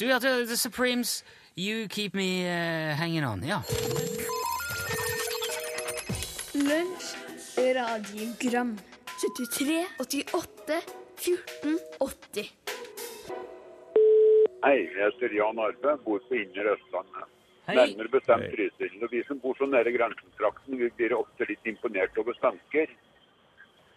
[0.00, 1.24] Du hørte The Supremes,
[1.56, 3.44] You Keep Me uh, Hanging On.
[3.44, 3.60] Ja.
[6.54, 7.06] Lunsj,
[7.58, 10.82] radiogram 73, 88,
[11.16, 12.54] 14, 80
[14.64, 17.33] Hei, jeg heter Jan Arve, bor på Indre Østlandet.
[17.66, 17.76] Hei.
[17.76, 18.50] Nærmere bestemt.
[18.52, 18.96] Trysil.
[19.02, 22.90] Og vi som bor så nære grensentrakten, vi blir ofte litt imponert over svensker.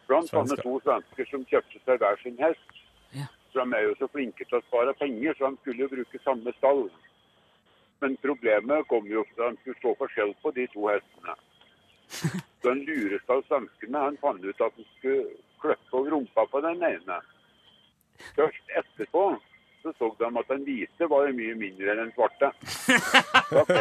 [0.08, 2.80] Blant annet to svensker som kjøpte seg hver sin hest.
[3.18, 3.28] Ja.
[3.52, 6.24] Så de er jo så flinke til å spare penger, så de skulle jo bruke
[6.24, 6.86] samme stall.
[8.00, 11.36] Men problemet kom jo da de skulle stå forskjell på de to hestene.
[12.08, 12.32] Så
[12.70, 15.28] den lureste av svenskene han fant ut at han skulle
[15.60, 17.20] klippe over rumpa på den ene.
[18.38, 19.28] Først etterpå
[19.88, 22.52] så så de at den hvite var jo mye mindre enn den svarte.
[23.62, 23.76] Ok.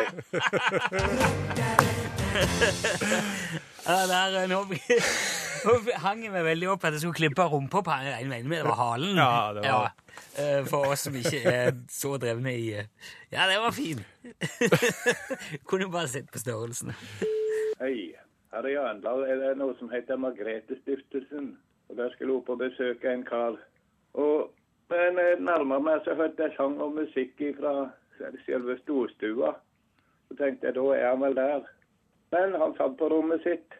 [3.86, 7.82] Ja, der, eh, nå, nå hang jeg meg veldig opp at jeg skulle klippe rumpa
[7.86, 8.08] på han.
[8.10, 9.16] Jeg mener det var halen.
[9.16, 9.92] Ja, det var-
[10.36, 12.86] Ja, For oss som ikke er så drevne i eh,
[13.32, 14.00] Ja, det var fin.
[15.68, 16.92] Kunne bare sett på størrelsen.
[17.80, 18.12] Hei,
[18.52, 19.24] her er Jørndal.
[19.28, 21.54] Er det noe som heter Margrethe-stiftelsen?
[21.88, 23.58] Og Der skulle hun på besøk av en kar.
[24.14, 24.50] Og
[24.90, 27.74] men jeg nærmer meg, så hørte jeg sang og musikk fra
[28.46, 29.54] selve storstua.
[30.28, 31.66] Så tenkte jeg, da er han vel der.
[32.34, 33.76] Men han satt på rommet sitt.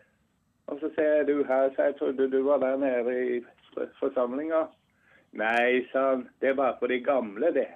[0.67, 3.41] Og så sier jeg, du her, så jeg trodde du var der nede i
[4.01, 4.67] forsamlinga.
[5.37, 7.69] Nei, sa han, det er bare for de gamle, det.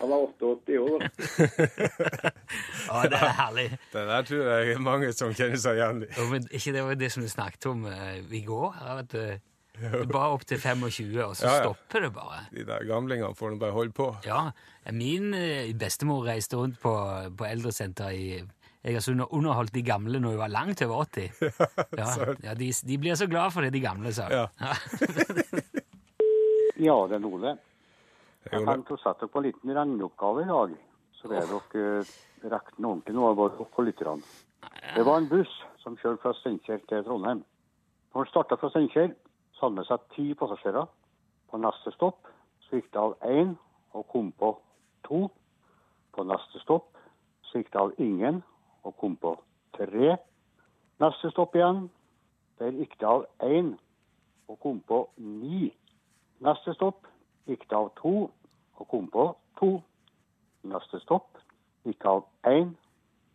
[0.00, 1.04] Han var 88 år.
[2.92, 3.68] Å, det er herlig.
[3.92, 6.08] Det der tror jeg mange som kjenner seg igjen i.
[6.16, 8.68] Ja, men ikke det var det som vi snakket om uh, i går?
[8.80, 9.18] her, du?
[9.20, 9.38] eh,
[9.80, 11.60] det er bare opp til 25, og så Ja, ja.
[11.64, 12.40] stopper det bare.
[12.52, 14.08] De der gamlingene får nå bare holde på.
[14.26, 14.50] Ja,
[14.92, 16.92] Min eh, bestemor reiste rundt på,
[17.38, 18.26] på eldresenter i
[18.82, 21.30] Egersund og underholdt de gamle når hun var langt over 80.
[22.00, 22.08] Ja,
[22.42, 24.32] ja de, de blir så glad for det, de gamle, sa hun.
[24.32, 24.46] Ja.
[26.82, 27.56] Ja, det er Ole.
[28.50, 30.74] Jeg tenkte å sette dere på en liten regneoppgave i dag.
[31.14, 34.32] Så det er dere regner regne ordentlig nå opp dere på lytterne.
[34.96, 37.44] Det var en buss som kjørte fra Steinkjer til Trondheim.
[38.12, 39.12] Når den starta fra Steinkjer,
[39.62, 40.88] den med seg ti passasjerer.
[41.50, 42.28] På neste stopp
[42.72, 43.56] det av én
[43.92, 44.54] og kom på
[45.04, 45.26] to.
[46.12, 46.96] På neste stopp
[47.52, 48.42] det av ingen
[48.82, 49.34] og kom på
[49.76, 50.16] tre.
[51.00, 51.90] Neste stopp igjen,
[52.58, 53.74] der gikk det av én
[54.48, 55.68] og kom på ni.
[56.40, 57.06] Neste stopp
[57.46, 58.30] gikk det av to
[58.80, 59.26] og kom på
[59.60, 59.82] to.
[60.64, 61.38] Neste stopp
[61.84, 62.72] gikk av én,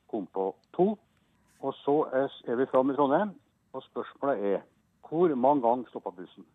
[0.09, 0.95] kom på to.
[1.61, 3.33] Og så er vi framme i Trondheim,
[3.73, 4.65] og spørsmålet er
[5.09, 6.45] hvor mange ganger stoppa bussen?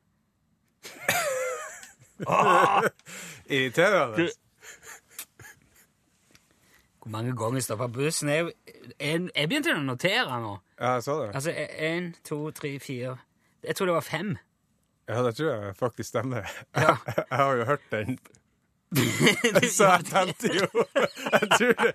[3.47, 4.29] Irriterende.
[7.03, 8.29] Hvor mange ganger stoppa bussen?
[8.29, 8.53] Jeg,
[9.01, 10.53] jeg, jeg begynte å notere nå.
[10.79, 11.31] Ja, jeg sa det.
[11.35, 11.55] Altså
[11.91, 13.17] én, to, tre, fire
[13.63, 14.37] Jeg tror det var fem.
[15.11, 16.47] Ja, det tror jeg faktisk stemmer.
[16.77, 16.95] Ja.
[17.31, 18.19] Jeg har jo hørt den.
[19.77, 21.93] Så jeg tenkte jo jeg tror det,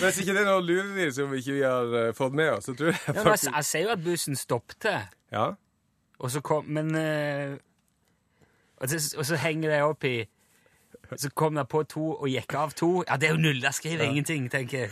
[0.00, 2.72] Hvis ikke det er noe lureri som vi ikke har eh, fått med oss, så
[2.78, 4.94] tror jeg Ja, faktisk ja, jeg ser jo at bussen stoppte,
[5.34, 5.44] Ja.
[6.18, 7.56] Og så kom Men eh,
[8.76, 10.24] og, så, og så henger det opp i
[11.16, 13.04] Så kom det på to og gikk av to.
[13.08, 13.62] Ja, det er jo null.
[13.62, 14.90] Jeg skriver ingenting, tenker jeg.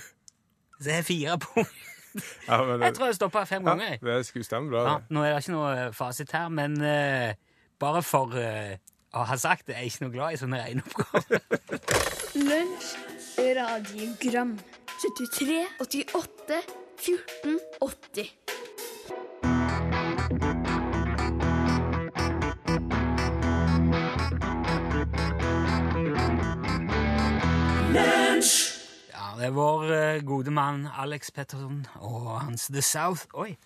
[0.80, 1.72] Så jeg har fire punkt.
[2.48, 3.98] ja men det, Jeg tror jeg stoppa fem ganger.
[4.02, 4.82] ja, det skulle stemme bra.
[4.90, 7.34] Ja, nå er det ikke noe eh, fasit her, men eh,
[7.80, 8.76] bare for eh,
[9.16, 11.40] å ha sagt det, jeg er ikke noe glad i sånne regneoppgaver.
[12.50, 12.92] Lunsj,
[13.56, 14.58] radiogram
[15.00, 16.60] 73, 88,
[17.00, 18.61] 14, 80
[29.42, 33.24] det er vår eh, gode mann Alex Petterson og hans The South.
[33.34, 33.56] Oi!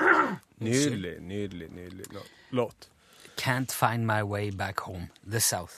[0.64, 2.06] Nydelig, nydelig, nydelig
[2.50, 2.88] låt.
[3.36, 5.08] Can't Find My Way Back Home.
[5.30, 5.74] The South.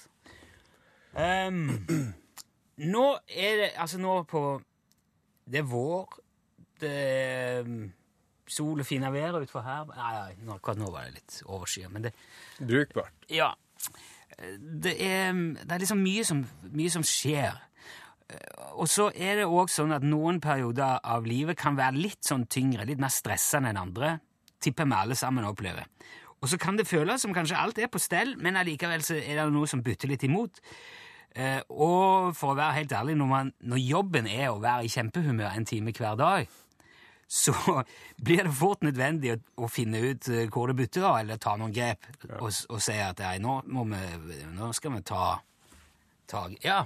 [1.14, 1.86] Um,
[2.94, 4.62] nå er det Altså, nå på
[5.44, 6.18] Det er vår.
[6.80, 7.92] Det er um,
[8.46, 9.90] sol og fine vær utfor her.
[9.96, 10.12] Nei,
[10.44, 12.14] nei, akkurat nå var det litt overskyet, men det
[12.60, 13.26] Brukbart.
[13.30, 13.50] Ja.
[14.62, 17.58] Det er, det er liksom mye som, mye som skjer.
[18.80, 22.46] Og så er det òg sånn at noen perioder av livet kan være litt sånn
[22.50, 24.14] tyngre, litt mer stressende enn andre.
[24.60, 25.88] Tipper vi alle sammen opplever.
[26.40, 29.42] Og så kan det føles som kanskje alt er på stell, men allikevel så er
[29.42, 30.62] det noe som butter litt imot.
[31.36, 34.90] Eh, og for å være helt ærlig, når, man, når jobben er å være i
[34.90, 36.48] kjempehumør en time hver dag,
[37.30, 37.54] så
[38.24, 41.54] blir det fort nødvendig å, å finne ut eh, hvor det butter, da, eller ta
[41.60, 42.08] noen grep,
[42.40, 43.60] og, og si at nei, nå,
[44.24, 45.36] vi, nå skal vi ta,
[46.30, 46.82] ta Ja,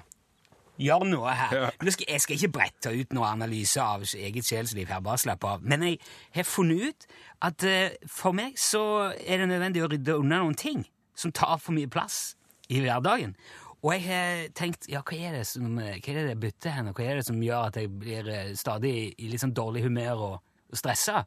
[0.81, 1.55] gjør noe her.
[1.55, 1.91] Ja.
[1.91, 5.67] Skal, jeg skal ikke brette ut noe analyse av eget sjelsliv her, bare slapp av.
[5.67, 6.01] Men jeg
[6.35, 7.09] har funnet ut
[7.47, 10.85] at uh, for meg så er det nødvendig å rydde unna noen ting
[11.15, 12.35] som tar for mye plass
[12.73, 13.37] i hverdagen.
[13.85, 16.87] Og jeg har tenkt, ja, hva er det som hva er det jeg bytter hen,
[16.89, 19.83] og hva er det som gjør at jeg blir eh, stadig i litt sånn dårlig
[19.85, 20.39] humør og,
[20.73, 21.27] og stressa?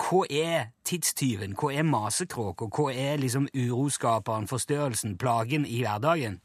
[0.00, 1.52] Hva er tidstyven?
[1.60, 2.70] Hva er masekråka?
[2.72, 6.40] Hva er liksom uroskaperen, forstørrelsen, plagen i hverdagen?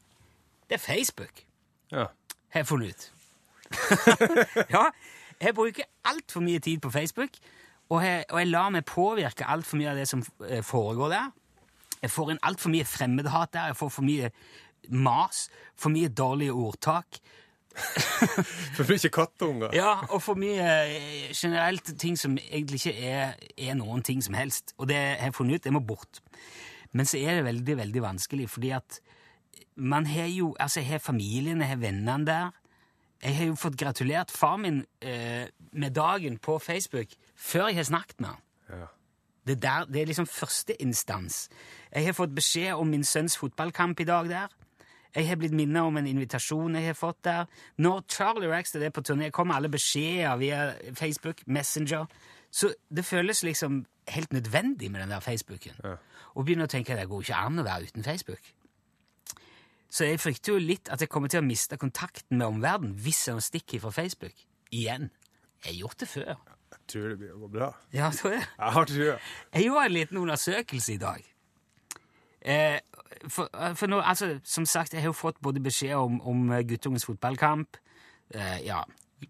[0.68, 1.46] Det er Facebook
[1.92, 2.06] Ja.
[2.52, 3.10] har jeg funnet ut.
[4.70, 4.86] ja,
[5.40, 7.36] jeg bruker altfor mye tid på Facebook,
[7.92, 11.30] og jeg, og jeg lar meg påvirke altfor mye av det som eh, foregår der.
[12.02, 14.32] Jeg får inn altfor mye fremmedhat der, jeg får for mye
[14.90, 15.46] mas,
[15.78, 17.20] for mye dårlige ordtak.
[18.76, 19.72] For mye kattunger.
[19.72, 24.36] Ja, og for mye eh, generelt ting som egentlig ikke er, er noen ting som
[24.36, 24.74] helst.
[24.76, 26.20] Og det har jeg funnet ut, det må bort.
[26.92, 29.00] Men så er det veldig, veldig vanskelig, fordi at
[29.76, 32.50] man har jo Altså, jeg har familien, jeg har vennene der.
[33.22, 37.82] Jeg har jo fått gratulert far min eh, med dagen på Facebook før jeg har
[37.82, 38.40] snakket med han.
[38.70, 38.86] Ja.
[39.46, 41.48] Det, der, det er liksom første instans.
[41.94, 44.48] Jeg har fått beskjed om min sønns fotballkamp i dag der.
[45.14, 47.44] Jeg har blitt minnet om en invitasjon jeg har fått der.
[47.76, 52.06] Når Charlie Rackstead er på turné, kommer alle beskjeder via Facebook, Messenger.
[52.50, 55.72] Så det føles liksom helt nødvendig med den der Facebooken.
[55.84, 55.94] Ja.
[56.34, 58.54] Og begynner å tenke at det går ikke an å være uten Facebook.
[59.92, 63.26] Så jeg frykter jo litt at jeg kommer til å miste kontakten med omverdenen hvis
[63.28, 64.38] jeg stikker fra Facebook.
[64.72, 65.10] Igjen.
[65.62, 66.30] Jeg har gjort det før.
[66.72, 67.68] Jeg tror det blir å gå bra.
[67.92, 68.46] Ja, tror jeg.
[68.56, 69.18] Jeg har trua.
[69.52, 71.28] Jeg gjorde en liten undersøkelse i dag.
[72.40, 72.80] Eh,
[73.28, 77.04] for, for nå, altså, som sagt, jeg har jo fått både beskjed om, om guttungens
[77.06, 77.76] fotballkamp.
[78.34, 78.80] Eh, ja,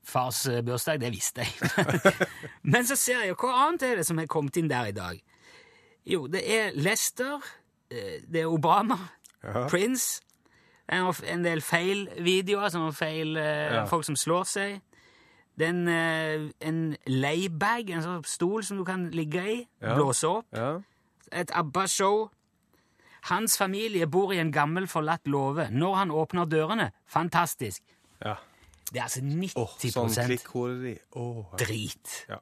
[0.09, 2.15] fars eh, bursdag, det visste jeg.
[2.73, 4.97] Men så ser jeg jo hva annet er det som har kommet inn der i
[4.97, 5.19] dag.
[6.09, 7.43] Jo, det er Lester,
[7.91, 9.01] eh, det er Obama,
[9.43, 9.67] Ja.
[9.67, 10.23] Prince,
[10.93, 13.85] en, en del feil videoer, som feil eh, Ja.
[13.91, 14.81] folk som slår seg.
[15.59, 19.95] Det er en laybag, en sånn stol som du kan ligge i, Ja.
[19.99, 20.47] blåse opp.
[20.57, 20.79] Ja.
[21.33, 22.31] Et ABBA-show.
[23.31, 25.69] Hans familie bor i en gammel, forlatt låve.
[25.71, 27.83] Når han åpner dørene, fantastisk.
[28.25, 28.35] ja.
[28.93, 30.99] Det er altså 90 Åh, sånn klikkhoreri.
[31.17, 31.57] Ja.
[31.57, 32.27] drit.
[32.29, 32.37] Ja.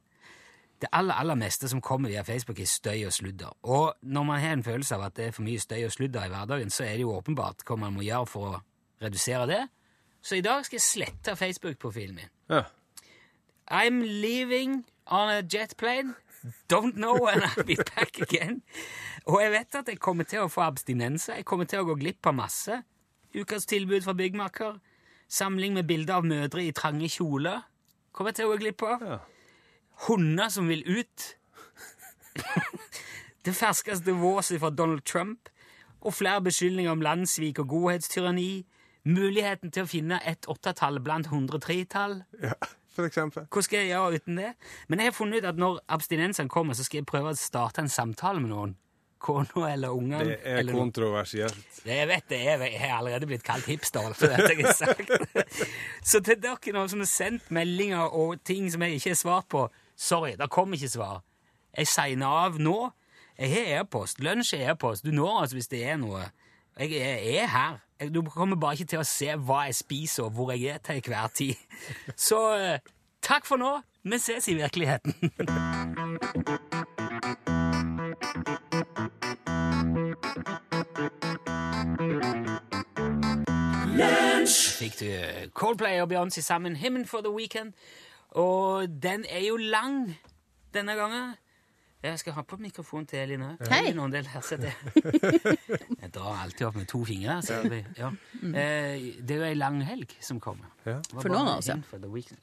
[0.80, 3.52] Det aller, aller meste som kommer via Facebook, er støy og sludder.
[3.62, 6.24] Og når man har en følelse av at det er for mye støy og sludder
[6.24, 8.60] i hverdagen, så er det jo åpenbart hva man må gjøre for å
[9.02, 9.60] redusere det.
[10.22, 12.30] Så i dag skal jeg slette Facebook-profilen min.
[12.50, 12.62] ja.
[13.70, 16.14] I'm leaving on a jet plane.
[16.72, 18.62] Don't know when I'll be back again.
[19.26, 21.36] Og jeg vet at jeg kommer til å få abstinenser.
[21.38, 22.80] Jeg kommer til å gå glipp av masse.
[23.36, 24.80] Ukas tilbud fra byggmaker.
[25.28, 27.60] Samling med bilder av mødre i trange kjoler.
[28.10, 29.04] Kommer jeg til å gå glipp av.
[29.06, 29.18] Ja.
[30.06, 31.26] Hunder som vil ut.
[33.46, 35.48] det ferskeste våset fra Donald Trump.
[36.00, 38.66] Og flere beskyldninger om landssvik og godhetstyranni.
[39.04, 42.22] Muligheten til å finne et åttetall blant 103-tall.
[42.42, 42.58] ja.
[42.90, 43.46] For eksempel.
[43.46, 44.52] Hva skal jeg gjøre uten det?
[44.90, 47.84] Men jeg har funnet ut at når abstinensene kommer, så skal jeg prøve å starte
[47.84, 48.72] en samtale med noen.
[49.20, 50.24] Kona eller ungene.
[50.24, 51.80] Det er eller kontroversielt.
[51.84, 54.78] Det jeg vet det er, jeg har allerede blitt kalt hipster for dette jeg har
[54.78, 55.60] sagt.
[56.10, 59.50] Så til dere nå som har sendt meldinger og ting som jeg ikke har svart
[59.52, 59.66] på,
[60.00, 61.20] sorry, det kom ikke svar.
[61.76, 62.78] Jeg signer av nå.
[63.38, 64.18] Jeg har e-post.
[64.24, 65.04] Lunsj er e-post.
[65.04, 66.24] Du når altså hvis det er noe.
[66.78, 67.78] Jeg er, jeg er her.
[68.00, 70.78] Jeg- Du kommer bare ikke til å se hva jeg spiser og hvor jeg er
[70.78, 71.54] til hver tid.
[72.16, 72.78] Så eh,
[73.22, 73.80] takk for nå.
[74.04, 75.14] Vi ses i virkeligheten.
[84.78, 85.06] fikk du
[85.54, 87.72] Coldplay og Beyoncé sammen, 'Himmen for the Weekend'.
[88.38, 90.18] Og den er jo lang
[90.74, 91.36] denne gangen.
[92.00, 93.58] Jeg skal ha på mikrofonen til Elin òg.
[93.68, 93.90] Hei.
[96.00, 97.34] Jeg drar alltid opp med to fingre.
[97.44, 98.08] Så det, ja.
[98.40, 100.70] Eh, det er jo ei lang helg som kommer.
[100.86, 100.96] Ja.
[101.12, 101.76] For nå noen av oss, ja.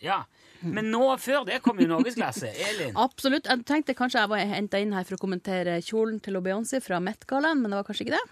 [0.03, 0.19] Ja.
[0.61, 2.53] Men nå, før det, kom jo norgesklasse.
[2.67, 2.93] Elin.
[3.01, 3.49] Absolutt.
[3.49, 7.01] Jeg tenkte kanskje jeg var henta inn her for å kommentere kjolen til Beyoncé fra
[7.01, 8.25] Met-gallaen, men det var kanskje ikke det.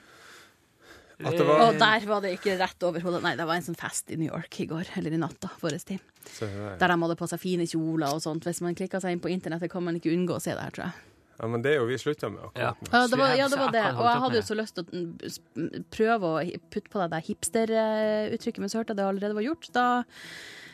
[1.23, 3.21] At det var Og der var det ikke rett over hodet.
[3.23, 5.78] Nei, det var en sånn fest i New York i går, eller i natta, vår
[5.88, 6.04] tid.
[6.41, 8.47] Der de hadde på seg fine kjoler og sånt.
[8.47, 10.75] Hvis man klikker seg inn på internettet, kan man ikke unngå å se det her,
[10.75, 11.12] tror jeg.
[11.36, 12.71] Ja, men det er jo vi slutta med Ja.
[12.71, 12.99] akkurat nå.
[12.99, 13.86] Ja, det var, ja, det, var det.
[13.95, 18.62] Og jeg hadde jo så lyst til å prøve å putte på deg det hipsteruttrykket,
[18.63, 19.67] men så hørte jeg det allerede var gjort.
[19.75, 19.88] Da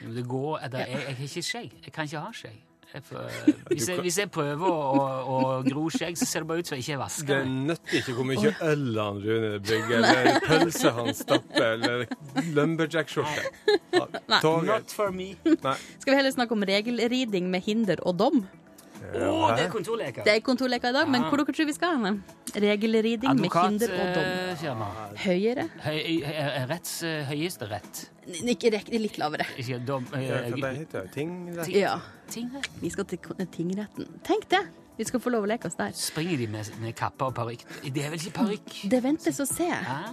[0.02, 1.74] Det går, det, er, jeg har ikke skjegg.
[1.86, 2.60] Jeg kan ikke ha skjegg.
[2.92, 3.04] Jeg
[3.72, 6.76] hvis, jeg, hvis jeg prøver å, å, gro skjegg, så ser det bare ut som
[6.76, 7.54] jeg ikke har vaska Det meg.
[7.72, 12.06] nytter ikke hvor mye øl han Rune brygger, eller pølse han stapper, eller
[12.58, 13.46] lumberjack-skjorte.
[14.68, 15.34] Not for me.
[15.48, 15.78] Nei.
[16.02, 18.44] skal vi heller snakke om regelriding med hinder og dom.
[19.02, 20.24] Å, det er kontorleker.
[20.24, 22.20] Det er kontorleker i dag, men hvor dere tror vi skal hen?
[22.54, 24.26] Regelriding med hinder og dom.
[24.28, 24.88] Advokatfirma.
[25.26, 25.66] Høyere?
[25.86, 26.02] Høy,
[26.70, 28.04] retts, eh, høyeste rett.
[28.28, 29.46] N- Ikke rek- litt lavere.
[29.58, 30.06] Ikke dom...
[30.14, 30.52] eh?
[31.16, 31.72] Tingrett?
[31.74, 31.96] Ja.
[32.32, 32.70] Tingrett.
[32.82, 33.20] Vi skal til
[33.52, 34.08] tingretten.
[34.28, 34.62] Tenk det!
[35.00, 35.94] Vi skal få lov å leke oss der.
[35.98, 37.64] Springer de med, med kappe og parykk?
[37.88, 38.74] Det er vel ikke parykk?
[38.92, 39.66] Det ventes å se.
[39.72, 40.12] Ah,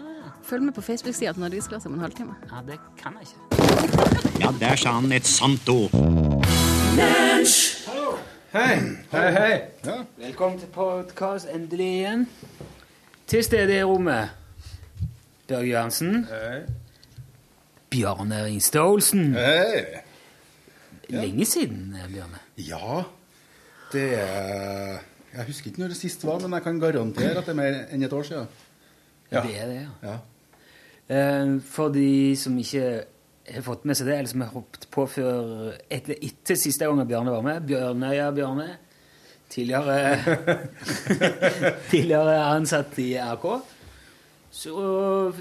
[0.49, 2.37] Følg med på Facebook-sida til Norgesklasse om en halvtime.
[2.49, 4.41] ja, det kan jeg ikke.
[4.41, 5.93] Ja, der sa han et sant ord.
[8.53, 8.77] Hei,
[9.13, 9.57] hei, hei.
[10.17, 12.23] Velkommen til podkast endelig igjen.
[13.29, 14.31] Til stede i rommet
[15.49, 16.23] Børge Johansen.
[16.31, 16.63] Hei.
[17.93, 19.35] Bjarne Ringstad Olsen.
[19.37, 19.83] Hei.
[21.13, 22.41] Lenge siden, eh, Bjarne.
[22.59, 23.03] Ja,
[23.93, 24.99] det er
[25.35, 27.77] Jeg husker ikke når det sist var, men jeg kan garantere at det er mer
[27.93, 28.47] enn et år siden.
[29.33, 29.43] Ja.
[29.43, 30.09] Det er det, ja.
[30.09, 30.17] Ja.
[31.45, 33.03] Eh, For de som ikke
[33.55, 37.09] har fått med seg det, eller som har hoppet på før etter, etter siste gangen
[37.09, 38.69] Bjarne var med Bjørnøya Bjarne.
[39.49, 40.37] Tidligere,
[41.93, 43.47] tidligere ansatt i RK.
[44.59, 44.75] Så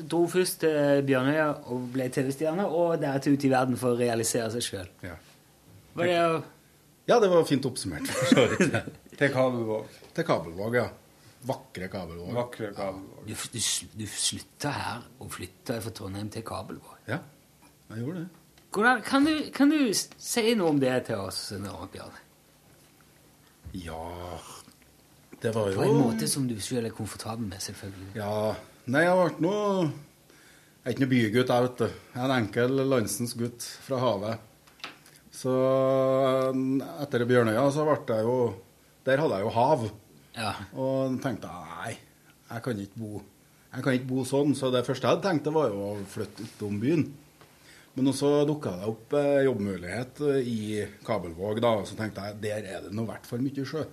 [0.07, 4.51] dro først til Bjørnøya og ble TV-stjerne, og deretter ut i verden for å realisere
[4.53, 4.93] seg sjøl.
[5.03, 5.17] Ja.
[5.97, 6.39] Var det jo...
[7.09, 8.07] ja, det var fint oppsummert.
[9.17, 9.95] Til Kabelvåg.
[10.13, 10.87] Til Kabelvåg, ja.
[11.47, 12.35] Vakre Kabelvåg.
[12.35, 13.23] Vakre Kabelvåg.
[13.25, 13.59] Du, du,
[13.97, 16.99] du slutta her og flytta fra Trondheim til Kabelvåg.
[17.09, 17.19] Ja,
[17.89, 18.29] jeg gjorde det.
[18.75, 22.23] Hvordan, kan, du, kan du si noe om det til oss nå, Bjarne?
[23.75, 24.37] Ja
[25.41, 28.11] Det var jo På en måte som du selv er komfortabel med, selvfølgelig.
[28.17, 28.55] Ja.
[28.87, 31.87] Nei, jeg ble nå Jeg er ikke noen bygutt, jeg, vet du.
[32.13, 34.43] Jeg er en enkel landsens gutt fra havet.
[35.37, 35.53] Så
[37.03, 38.37] etter Bjørnøya så ble jeg jo
[39.07, 39.87] Der hadde jeg jo hav.
[40.37, 40.53] Ja.
[40.77, 41.95] Og tenkte nei,
[42.51, 43.23] jeg kan ikke bo
[43.73, 44.55] Jeg kan ikke bo sånn.
[44.57, 47.07] Så det første jeg hadde tenkt, var jo å flytte utom byen.
[47.97, 50.59] Men så dukka det opp eh, jobbmulighet eh, i
[51.05, 51.71] Kabelvåg, da.
[51.79, 53.87] Og så tenkte jeg der er det nå i hvert fall mye sjø.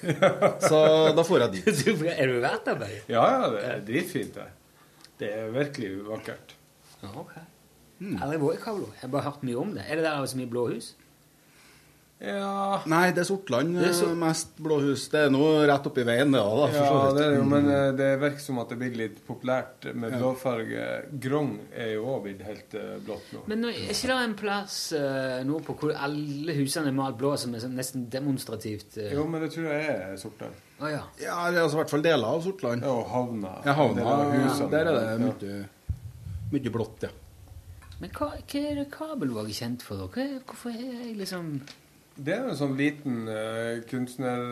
[0.70, 0.80] så
[1.12, 1.82] da får jeg dit.
[2.14, 3.02] er du vært der, Børge?
[3.12, 4.48] Ja, ja, det er dritfint det.
[5.20, 6.56] Det er virkelig vakkert.
[7.02, 7.34] Ja, ok.
[8.00, 8.94] Jeg har aldri vært i Kabelvåg.
[8.96, 9.84] Jeg har bare hørt mye om det.
[9.84, 10.94] Er det der er så mye blå hus?
[12.20, 15.06] Ja Nei, det er Sortland Det er så- eh, mest blåhus.
[15.08, 16.66] Det er nå rett oppi veien, det òg, da.
[16.72, 17.48] for Ja, det er jo, Mm.
[17.48, 21.08] men eh, det virker som at det blir litt populært med blåfarge.
[21.18, 23.40] Grong er jo òg blitt helt eh, blått nå.
[23.48, 27.38] Men nå, er ikke det en plass uh, nordpå hvor alle husene er malt blå,
[27.38, 28.98] som er sånn nesten demonstrativt?
[29.12, 30.52] Jo, men det tror jeg er Sortland.
[30.82, 31.02] Å ja.
[31.20, 32.82] Ja, det er altså i hvert fall deler av Sortland.
[32.82, 33.64] Ja, og havna.
[33.64, 34.02] Ja, havna.
[34.44, 34.70] Husene.
[34.70, 35.32] Der er det Ja.
[35.48, 35.64] mye,
[36.52, 37.08] mye blått, ja.
[37.98, 39.96] Men hva, hva er det Kabelvåg er kjent for?
[40.08, 41.60] Hva, hvorfor er jeg liksom
[42.20, 44.42] Det er jo en sånn liten uh, kunstner...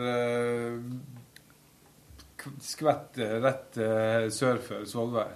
[2.39, 5.35] k- skvett eh, rett eh, sør for Svolvær.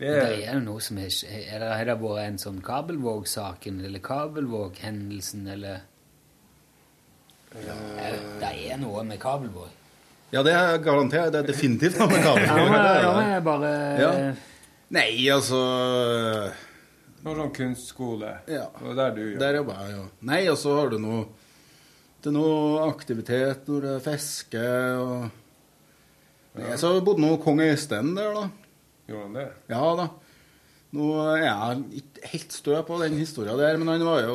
[0.00, 2.62] Det Det er er jo noe som er Er det, har det vært en sånn
[2.64, 5.80] Kabelvåg-saken, eller Kabelvåg-hendelsen, eller
[7.52, 9.68] Eh, Det er noe med Kabelvåg.
[10.32, 11.32] Ja, det er garantert.
[11.34, 12.56] Det er definitivt noe med Kabelvåg.
[12.56, 14.12] Ja, men- det er ja, men bare Ja.
[14.92, 15.58] Nei, altså
[17.22, 18.32] Noe sånn kunstskole.
[18.50, 18.66] Ja.
[18.74, 19.42] Det var der du jobba.
[19.44, 20.06] Der jobber jeg, ja.
[20.32, 21.20] Nei, og så har du noe
[22.22, 24.64] Det er noe aktivitet når det er fiske
[25.02, 25.14] og
[26.58, 28.48] Nei, Så bodde nå kong Øystein der, da.
[29.08, 29.46] Gjorde han det?
[29.72, 30.08] Ja da.
[30.92, 34.34] Nå er jeg ikke helt stø på den historia der, men han var jo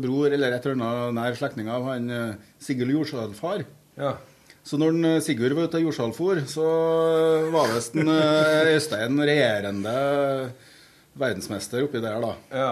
[0.00, 3.66] bror eller et eller annet nær slektning av han eh, Sigurd Jordsalfar.
[3.98, 4.14] Ja.
[4.64, 6.64] Så når den, eh, Sigurd var ute av jordsalfor, så
[7.52, 9.94] var visst eh, Øystein regjerende
[11.18, 12.34] verdensmester oppi der, da.
[12.50, 12.70] Ja.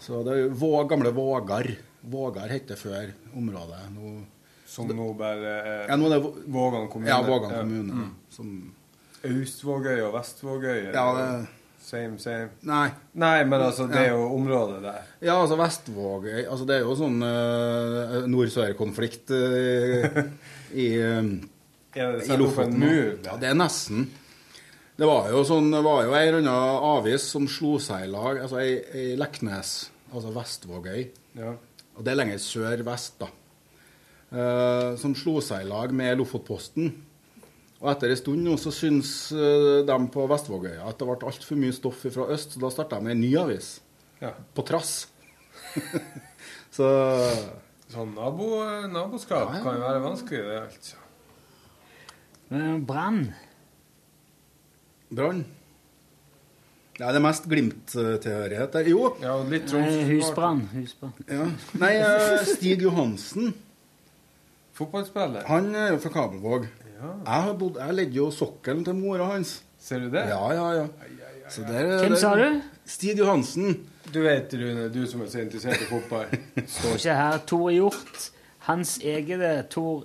[0.00, 1.66] Så det er jo Vå, gamle Vågar.
[2.00, 3.82] Vågar het det før området.
[3.94, 4.22] Nå,
[4.70, 7.10] Som nå bare eh, ja, nå er det Vågan kommune.
[7.10, 7.60] Ja, Vågan Ja.
[7.64, 8.10] kommune.
[8.38, 8.72] Mm.
[9.26, 10.92] Austvågøy og Vest-Vågøy?
[10.94, 11.48] Ja, det-
[11.82, 12.50] Same, same.
[12.62, 12.90] Nei.
[13.14, 14.10] Nei, men altså, det er Ja.
[14.14, 15.02] jo området der.
[15.22, 20.22] Ja, altså Vestvågøy altså Det er jo sånn uh, nord-sør-konflikt uh,
[20.84, 22.78] i, Er i Lofoten.
[22.78, 23.18] mur?
[23.24, 24.06] Ja, det er nesten.
[25.00, 28.10] Det var jo sånn, det var jo ei eller annen avis som slo seg i
[28.12, 29.70] lag, altså ei, ei Leknes,
[30.12, 31.06] altså Vestvågøy.
[31.40, 31.54] Ja.
[31.96, 33.30] Og det er lenger sør-vest, da.
[34.30, 36.92] eh, som slo seg i lag med Lofotposten.
[37.80, 41.56] Og etter en stund nå så syns eh, de på Vestvågøya at det ble altfor
[41.64, 43.72] mye stoff fra øst, så da starta de ei en ny avis.
[44.20, 44.34] Ja.
[44.52, 45.06] På trass.
[46.76, 46.86] så
[47.90, 48.52] Sånn nabo,
[48.92, 49.62] naboskap Ja, ja.
[49.64, 50.96] kan jo være vanskelig, det, altså.
[52.86, 53.24] Brann
[55.10, 55.44] Brann.
[57.00, 58.88] Nei, det er mest Glimt-tilhørighet der.
[58.92, 59.06] Jo.
[59.22, 60.66] Ja, litt Nei, Husbrann.
[60.74, 61.14] Husbrann.
[61.30, 61.46] Ja.
[61.80, 63.54] Nei, eh, Stig Johansen.
[64.76, 65.46] Fotballspiller.
[65.48, 66.66] Han er jo fra Kabelvåg.
[67.00, 67.12] Ja.
[67.24, 69.62] Jeg har bodd, jeg ledde jo sokkelen til mora hans.
[69.80, 70.26] Ser du det?
[70.28, 70.86] Ja, ja, ja.
[71.50, 72.60] Så der, Hvem der- sa du?
[72.86, 73.86] Stig Johansen.
[74.12, 76.26] Du vet, Rune, du som er så interessert i fotball.
[76.66, 77.38] Står ikke her.
[77.46, 78.30] Tor Hjort,
[78.68, 80.04] Hans Egede, Tor,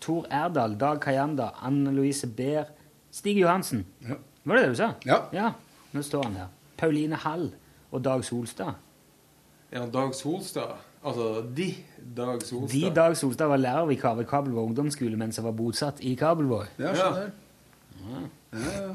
[0.00, 2.64] Tor Erdal, Dag Kayanda, Anne Louise Behr,
[3.12, 3.86] Stig Johansen.
[4.02, 4.14] Ja.
[4.44, 4.90] Var det det du sa?
[5.32, 5.52] Ja.
[5.94, 6.48] Nå står han her.
[6.80, 7.46] Pauline Hall
[7.94, 8.74] og Dag Solstad.
[9.72, 10.76] Ja, Dag Solstad.
[11.04, 11.70] Altså de
[12.16, 12.74] Dag Solstad.
[12.74, 16.66] De Dag Solstad var lærervikar ved Kabelvåg ungdomsskole mens han var bosatt i Kabelvåg.
[16.78, 17.32] Ja, skjønner.
[18.04, 18.22] Ja.
[18.54, 18.92] Ja, ja.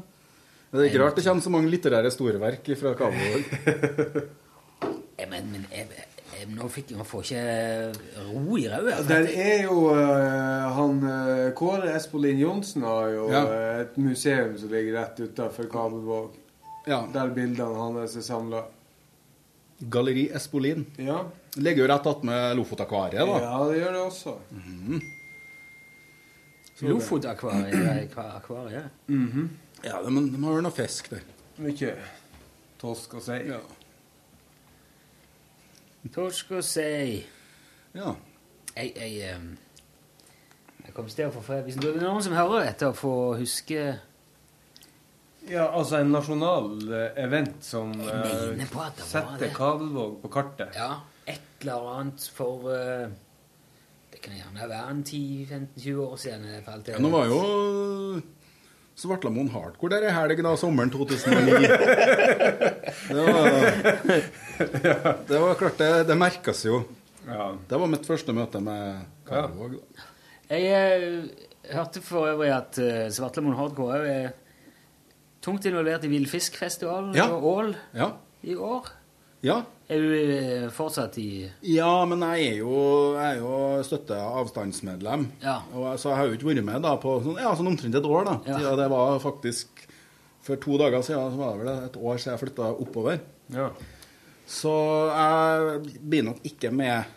[0.70, 3.42] Det er ikke rart det kommer så mange litterære storverk fra Kabelvåg.
[5.30, 5.84] Men, men jeg,
[6.54, 7.42] nå fikk man får ikke
[8.30, 9.00] ro i rauet.
[9.08, 13.42] Det er jo uh, han eh, Kåre Espolin Johnsen har jo Ja.
[13.52, 16.36] eh, et museum som ligger rett utafor Kabelvåg.
[16.86, 17.02] Ja.
[17.12, 18.64] Der bildene hans er samla.
[19.80, 20.86] Galleri Espolin.
[20.96, 21.22] Ja.
[21.54, 23.38] Det Ligger jo rett attmed Lofotakvariet, da.
[23.42, 24.34] ja, det gjør det også.
[26.80, 27.72] Lofotakvariet.
[27.72, 28.90] det er akva- akvariet.
[29.84, 31.24] Ja, de, de har jo noe fisk der.
[31.60, 31.94] Mye
[32.80, 33.42] tosk og sei.
[33.50, 33.58] Ja.
[36.08, 37.20] Torsk og sei.
[37.94, 38.14] ja.
[38.76, 39.40] Jeg, jeg,
[40.86, 43.80] jeg kommer til å få Hvis det er noen som hører dette og får huske
[45.50, 49.50] Ja, altså en nasjonal eh, event som Jeg eh, på setter det.
[49.56, 50.78] Kabelvåg på kartet.
[50.78, 53.10] Ja, et eller annet for eh,
[54.14, 56.46] Det kan gjerne være en 10-15-20 år siden.
[56.94, 57.40] ja nå var jo
[59.00, 61.60] Svartlamoen Hardcore der i helg, da, sommeren 2009.
[63.10, 63.46] Det var,
[65.28, 66.82] det var klart, det, det merkes jo.
[67.26, 67.46] Ja.
[67.68, 69.72] Det var mitt første møte med Kabelvåg.
[69.78, 69.82] da.
[70.50, 70.62] Jeg
[71.00, 71.24] eh,
[71.74, 74.28] hørte for øvrig at uh, Svartlamoen Hardcore er
[75.44, 77.24] tungt involvert i Villfiskfestivalen Ja.
[77.32, 78.08] og Ål Ja.
[78.42, 78.84] i år.
[79.46, 79.58] Ja.
[79.90, 81.28] Er du eh, fortsatt i
[81.66, 82.74] Ja, men jeg er jo,
[83.16, 83.54] jeg er jo
[83.88, 85.24] støtteavstandsmedlem.
[85.42, 85.56] Ja.
[85.74, 88.06] Og så jeg har jo ikke vært med da på sånn, ja, sånn omtrent et
[88.06, 88.36] år, da.
[88.46, 88.60] Ja.
[88.60, 89.86] Siden det var faktisk
[90.46, 93.18] For to dager siden så var det vel et år siden jeg flytta oppover.
[93.52, 93.66] Ja.
[94.50, 94.72] Så
[95.10, 97.10] jeg blir nok ikke med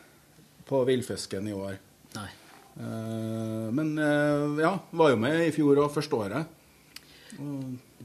[0.67, 1.77] på villfisken i år.
[2.17, 2.27] Nei.
[2.81, 6.59] Eh, men eh, ja, var jo med i fjor og første året.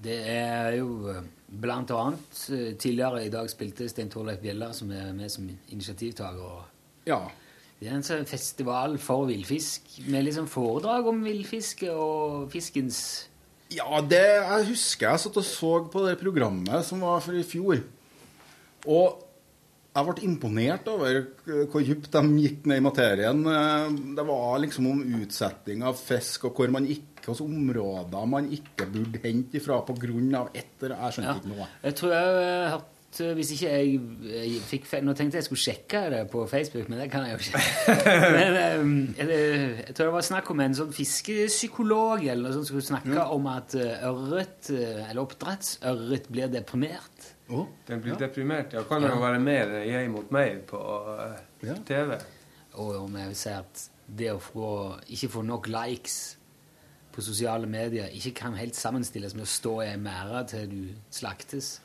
[0.02, 4.90] Det er jo eh, blant annet eh, Tidligere i dag spilte Stein Torleif Bjella, som
[4.94, 6.66] er med som initiativtaker.
[7.08, 7.22] Ja.
[7.78, 13.00] Det er en sånn festival for villfisk, med liksom foredrag om villfiske og fiskens
[13.70, 17.44] Ja, det jeg husker jeg satt og så på det programmet som var for i
[17.46, 17.82] fjor.
[18.88, 19.24] Og
[19.98, 21.20] jeg ble imponert over
[21.72, 23.40] hvor dypt de gikk ned i materien.
[23.50, 23.88] Eh,
[24.18, 28.86] Det var liksom om utsetting av fisk, og hvor man ikke, hvilke områder man ikke
[28.92, 30.48] burde hente ifra pga.
[30.54, 31.34] ett eller Jeg skjønte Ja.
[31.42, 31.66] ikke noe.
[31.84, 35.62] Jeg tror jeg har hørt Hvis ikke jeg, jeg fikk feil Nå tenkte jeg skulle
[35.62, 37.62] sjekke det på Facebook, men det kan jeg jo ikke.
[38.36, 38.56] men,
[39.16, 42.76] eh, det- jeg tror det var snakk om en sånn fiskepsykolog eller noe sånt som
[42.80, 47.32] skulle snakke om at eh, ørret, eh, eller oppdrettsørret, blir deprimert.
[47.88, 48.72] Den blir deprimert.
[48.76, 50.78] Ja, kan det jo være mer jeg mot meg på
[51.64, 52.18] eh, TV.
[52.76, 54.68] Og om jeg vil si at det å få,
[55.08, 56.36] ikke få nok likes
[57.18, 60.82] på sosiale medier ikke kan helt sammenstilles med å stå i ei merde til du
[61.10, 61.80] slaktes.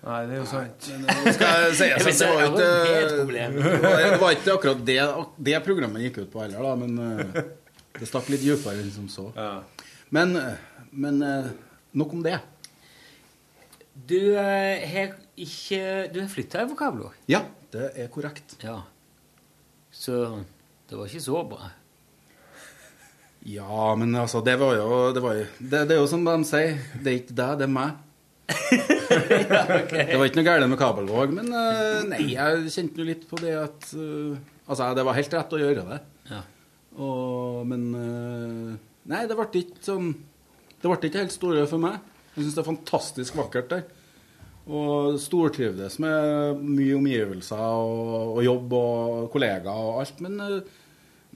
[0.00, 0.86] Nei, det er jo sant.
[1.04, 2.16] Nå skal jeg si Jeg vil
[2.56, 4.98] det var ikke det var, det var ikke akkurat det,
[5.50, 7.42] det programmet gikk ut på heller, da, men eh,
[7.98, 9.28] det stakk litt dypere enn som så.
[10.16, 11.50] Men, eh, men eh,
[12.00, 12.40] nok om det.
[14.10, 14.80] Du har
[15.36, 17.14] ikke Du har flytta over kabler?
[17.30, 18.56] Ja, det er korrekt.
[18.64, 18.80] Ja.
[19.94, 20.16] Så
[20.90, 21.70] det var ikke så bra.
[23.48, 26.36] Ja, men altså, det var jo Det, var jo, det, det er jo som de
[26.44, 27.98] sier, det er ikke deg, det er meg.
[29.10, 33.38] Det var ikke noe galt med kabelvåg, men uh, nei, jeg kjente jo litt på
[33.42, 34.38] det at uh,
[34.70, 35.96] Altså, det var helt rett å gjøre det.
[36.30, 36.40] Ja.
[37.02, 38.74] Og, men uh,
[39.10, 40.12] Nei, det ble ikke sånn
[40.78, 41.98] Det ble ikke helt store for meg.
[42.36, 43.82] Jeg syns det er fantastisk vakkert der.
[44.70, 50.22] Og stortrivdes med mye omgivelser og, og jobb og kollegaer og alt.
[50.22, 50.50] Men nei,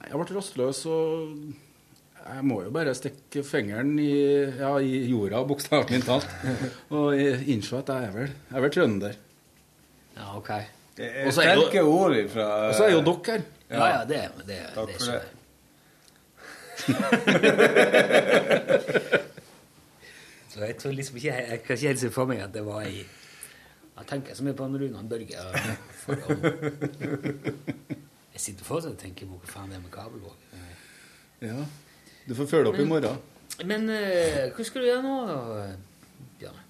[0.04, 1.63] jeg ble rastløs, og
[2.24, 4.14] jeg må jo bare stikke fingeren i,
[4.58, 6.28] ja, i jorda, bokstavelig talt,
[6.90, 9.14] og innse at jeg er vel, jeg er vel trønder.
[10.16, 10.50] Ja, ok.
[10.96, 13.40] Det er Og så er jo- sterke ord fra Og så er jo dere her.
[13.70, 15.22] Ja, ja, det, det, Takk det for det.
[20.54, 22.82] Så jeg tror liksom ikke Jeg kan ikke helt se for meg at det var
[22.86, 25.34] i Jeg tenker så mye på Runan Børge.
[28.34, 30.34] Jeg sitter fortsatt og tenker på hvor faen det er med kabelvåg.
[31.42, 31.64] Ja.
[32.28, 33.18] Du får følge opp i morgen.
[33.68, 35.16] Men uh, hva skal du gjøre nå,
[36.40, 36.60] Bjørn?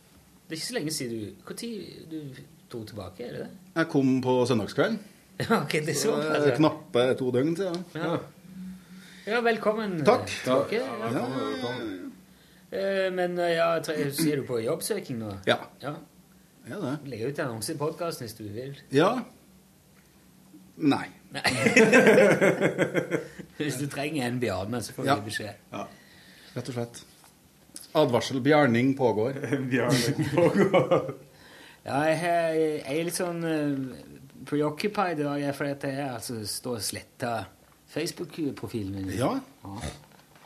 [0.45, 1.57] Det er ikke så lenge siden du Når
[2.11, 2.41] du
[2.73, 3.51] dro tilbake, er det det?
[3.77, 5.01] Jeg kom på søndagskvelden.
[5.41, 6.57] Ja, ok, det er så Så, eh.
[6.57, 7.81] Knappe to døgn siden.
[7.95, 8.17] Ja.
[9.27, 10.29] Ja, velkommen Takk.
[10.29, 10.79] tilbake.
[10.79, 11.09] Ja.
[11.11, 11.25] Ja.
[12.71, 15.33] Eh, Men eh, ja, sier du på jobbsøking nå?
[15.49, 15.57] Ja.
[15.83, 15.95] ja.
[16.69, 16.93] Ja, det.
[17.11, 18.79] Legg ut annonse i podkasten hvis du vil.
[18.95, 19.11] Ja.
[20.77, 21.07] Nei.
[23.59, 25.17] Hvis du trenger en Bjarne, så får du Ja.
[25.25, 25.55] beskjed.
[25.73, 25.85] Ja.
[26.55, 27.03] Rett og slett.
[27.95, 29.33] Advarsel bjarning pågår.
[29.71, 31.15] Bjarning pågår.
[31.85, 33.79] Ja, jeg, er- jeg er litt sånn uh,
[34.49, 37.45] preoccupied i dag, fordi at jeg altså står og sletter
[37.95, 39.11] Facebook-profilen min.
[39.19, 39.33] Ja.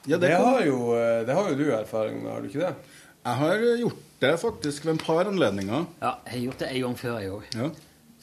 [0.09, 2.63] Ja, det, det, har jo, eh, det har jo du erfaring med, har du ikke
[2.65, 2.75] det?
[3.29, 5.83] Jeg har gjort det faktisk ved en par anledninger.
[6.01, 7.43] Ja, jeg har gjort det en gang før, jeg òg.
[7.59, 7.67] Ja.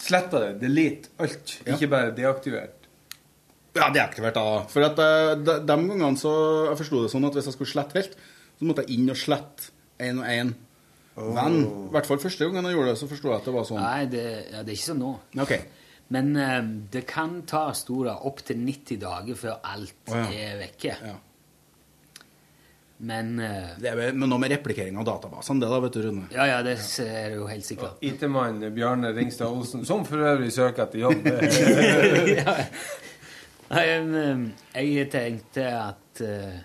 [0.06, 0.52] Sletta det.
[0.62, 1.56] Delete alt.
[1.66, 2.86] Ikke bare deaktivert.
[3.76, 4.46] Ja, deaktivert da.
[4.72, 6.36] For at eh, de, de gangene så
[6.70, 8.14] Jeg forsto det sånn at hvis jeg skulle slette helt,
[8.56, 10.54] så måtte jeg inn og slette én og én
[11.16, 13.68] Men I hvert fall første gangen jeg gjorde det, så forsto jeg at det var
[13.68, 13.84] sånn.
[13.84, 15.12] Nei, det, ja, det er ikke sånn nå.
[15.44, 15.54] Ok.
[16.16, 16.58] Men eh,
[16.94, 20.50] det kan ta store opptil 90 dager før alt oh, ja.
[20.52, 20.98] er vekke.
[21.02, 21.16] Ja.
[22.98, 26.28] Men uh, Det er noe med replikering av databasene, det da, vet du, Rune.
[26.32, 27.98] Ja, ja, det er jo helt sikkert.
[28.06, 31.28] IT-mann Bjarne Ringstad Olsen, som for øvrig søker etter jobb.
[32.40, 32.56] ja.
[33.66, 36.62] Nei, men, eh, jeg tenkte at uh,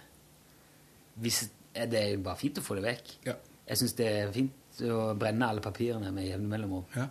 [1.20, 3.10] hvis er Det er bare fint å få det vekk.
[3.28, 3.36] Ja.
[3.70, 6.86] Jeg syns det er fint å brenne alle papirene med jevne mellomrom.
[6.96, 7.06] Ja.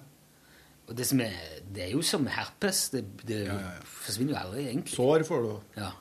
[0.89, 2.89] Og det, som er, det er jo som herpes.
[2.91, 3.43] Det, det
[3.87, 4.95] forsvinner jo aldri, egentlig.
[4.95, 5.51] Sår får du.
[5.79, 5.91] Ja.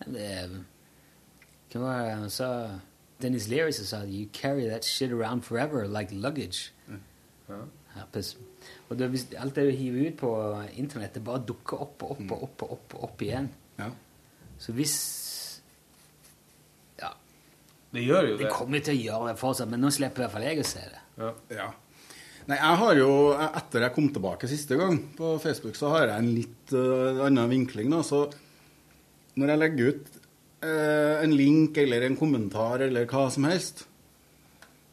[0.00, 0.54] Men det er
[1.72, 2.80] Hva var det?
[3.22, 6.72] Dennis Leary som sa You carry that shit around forever like luggage.
[7.94, 8.36] Herpes.
[8.88, 10.30] Og det, hvis, alt det du hiver ut på
[10.80, 13.50] internett, det bare dukker opp og opp og opp og opp, opp igjen.
[13.78, 13.90] Ja.
[14.58, 14.94] Så hvis
[17.00, 17.12] Ja.
[17.92, 18.52] Det gjør jo Det det.
[18.52, 20.80] kommer til å gjøre det fortsatt, men nå slipper i hvert fall jeg å se
[20.80, 21.02] det.
[21.56, 21.68] Ja.
[22.48, 26.16] Nei, jeg har jo, etter jeg kom tilbake siste gang på Facebook, så har jeg
[26.18, 27.90] en litt uh, annen vinkling.
[27.92, 28.24] da, så
[29.36, 30.21] når jeg legger ut
[30.62, 33.86] en link eller en kommentar eller hva som helst,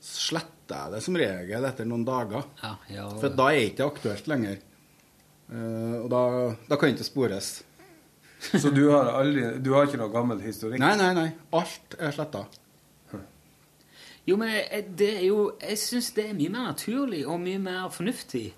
[0.02, 2.46] sletter jeg det som regel etter noen dager.
[2.64, 4.60] Ja, ja, For da er det ikke aktuelt lenger.
[5.50, 6.22] Eh, og da,
[6.70, 7.52] da kan det ikke spores.
[8.40, 10.80] Så du har aldri Du har ikke noe gammel historikk?
[10.80, 11.30] Nei, nei, nei.
[11.58, 12.46] Alt er sletta.
[14.30, 14.54] Jo, men
[14.96, 18.54] det er jo Jeg syns det er mye mer naturlig og mye mer fornuftig.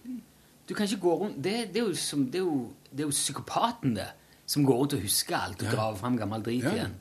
[0.68, 3.10] Du kan ikke gå rundt Det, det, er, jo som, det, er, jo, det er
[3.10, 4.10] jo psykopaten, det,
[4.52, 5.74] som går rundt og husker alt og Ja.
[5.78, 6.72] graver fram gammel drit Ja.
[6.76, 6.96] igjen.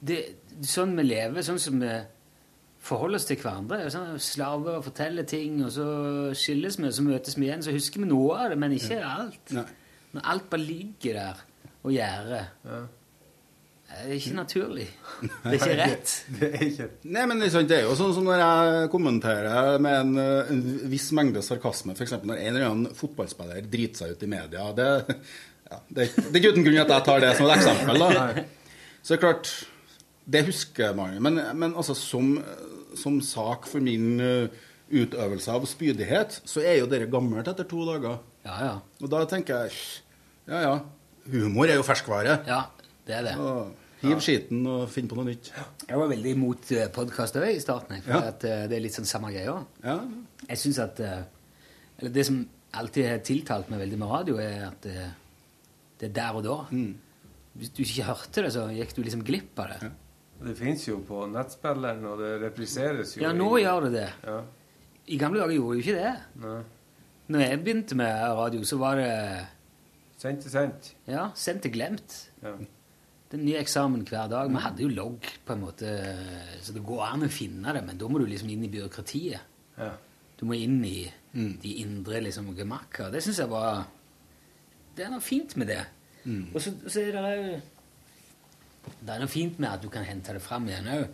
[0.00, 0.18] Det,
[0.62, 1.92] sånn vi lever, sånn som vi
[2.88, 3.80] forholder oss til hverandre.
[3.84, 5.86] er Sånn, slaver og forteller ting, og så
[6.38, 7.62] skilles vi, og så møtes vi igjen.
[7.66, 9.50] Så husker vi noe av det, men ikke alt.
[9.52, 9.64] Nei.
[10.14, 11.42] Når alt bare ligger der
[11.84, 12.46] og gjærer.
[13.88, 14.86] Det er ikke naturlig.
[15.42, 16.14] Det er ikke rett.
[16.38, 18.90] Det er ikke Nei, men det er sant, det er jo sånn som når jeg
[18.92, 20.18] kommenterer med en,
[20.52, 22.12] en viss mengde sarkasme, f.eks.
[22.22, 24.66] når en eller annen fotballspiller driter seg ut i media.
[24.76, 25.16] Det,
[25.70, 28.04] ja, det, det er ikke uten grunn at jeg tar det som et eksempel.
[28.04, 28.46] da.
[29.02, 29.52] Så det er klart,
[30.28, 31.18] det husker man.
[31.24, 32.34] Men, men altså, som,
[32.98, 34.48] som sak for min øh,
[34.88, 38.20] utøvelse av spydighet, så er jo dere gammelt etter to dager.
[38.46, 38.74] Ja, ja.
[39.02, 39.76] Og da tenker jeg
[40.48, 40.74] ja, ja.
[41.28, 42.38] Humor er jo ferskvare.
[42.48, 42.62] Ja,
[43.06, 43.34] det er det.
[43.36, 45.50] Og hiv skiten og finn på noe nytt.
[45.88, 48.00] Jeg var veldig imot podkast òg i starten.
[48.04, 49.58] For eh, det er litt sånn samme greia.
[49.84, 49.98] Ja.
[50.46, 51.26] Jeg synes at eh,
[51.98, 52.38] Eller det som
[52.78, 55.08] alltid har tiltalt meg veldig med radio, er at eh,
[55.98, 56.56] det er der og da.
[56.70, 56.94] Mm.
[57.58, 59.90] Hvis du ikke hørte det, så gikk du liksom glipp av det.
[60.46, 64.08] Det fins jo på nettspilleren, og det repliseres jo Ja, nå i- gjør det det.
[64.24, 64.40] Ja.
[65.08, 66.12] I gamle dager gjorde det jo ikke det.
[66.44, 66.62] Nei.
[67.28, 69.46] Når jeg begynte med radio, så var det
[70.18, 70.94] Sendt til sendt.
[71.06, 72.14] Ja, sendt til glemt.
[72.42, 72.52] Ja.
[72.58, 74.48] Det er en ny eksamen hver dag.
[74.50, 75.92] Vi hadde jo logg, på en måte,
[76.62, 79.40] så det går an å finne det, men da må du liksom inn i byråkratiet.
[79.78, 79.92] Ja.
[80.40, 83.10] Du må inn i de indre liksom, gemakker.
[83.12, 83.84] Det syns jeg var
[84.98, 85.80] Det er noe fint med det.
[86.52, 90.34] Og så, så er det òg Det er noe fint med at du kan hente
[90.36, 91.06] det fram igjen òg.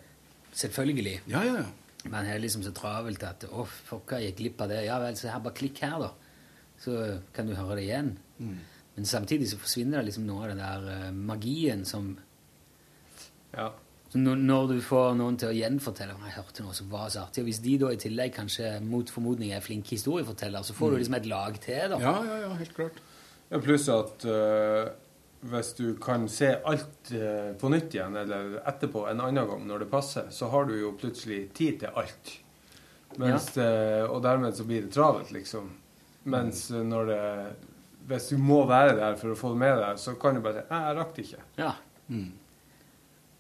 [0.54, 1.18] Selvfølgelig.
[1.30, 2.10] Ja, ja, ja.
[2.10, 4.82] Man er liksom så travelt at Å, fucka, jeg gikk glipp av det.
[4.88, 6.10] Ja vel, så her, bare klikk her, da.
[6.82, 6.96] Så
[7.36, 8.10] kan du høre det igjen.
[8.94, 12.12] Men samtidig så forsvinner det liksom noe av den der uh, magien som
[13.54, 13.70] Ja.
[14.14, 17.42] når, når du får noen til å gjenfortelle jeg hørte noe som var så artig,
[17.42, 20.96] og hvis de da i tillegg kanskje mot formodning er flinke historiefortellere, så får du
[21.00, 21.98] liksom et lag til, da.
[22.02, 23.00] Ja, ja, ja, helt klart.
[23.50, 24.88] Ja, pluss at uh,
[25.44, 29.84] hvis du kan se alt uh, på nytt igjen, eller etterpå en annen gang når
[29.84, 32.38] det passer, så har du jo plutselig tid til alt.
[33.20, 33.70] Mens det,
[34.10, 35.68] og dermed så blir det travelt, liksom.
[36.24, 37.20] Mens øh, når det
[38.08, 40.64] Hvis du må være der for å få det med deg, så kan du bare
[40.64, 41.44] si jeg rakk det ikke'.
[41.56, 41.70] Ja.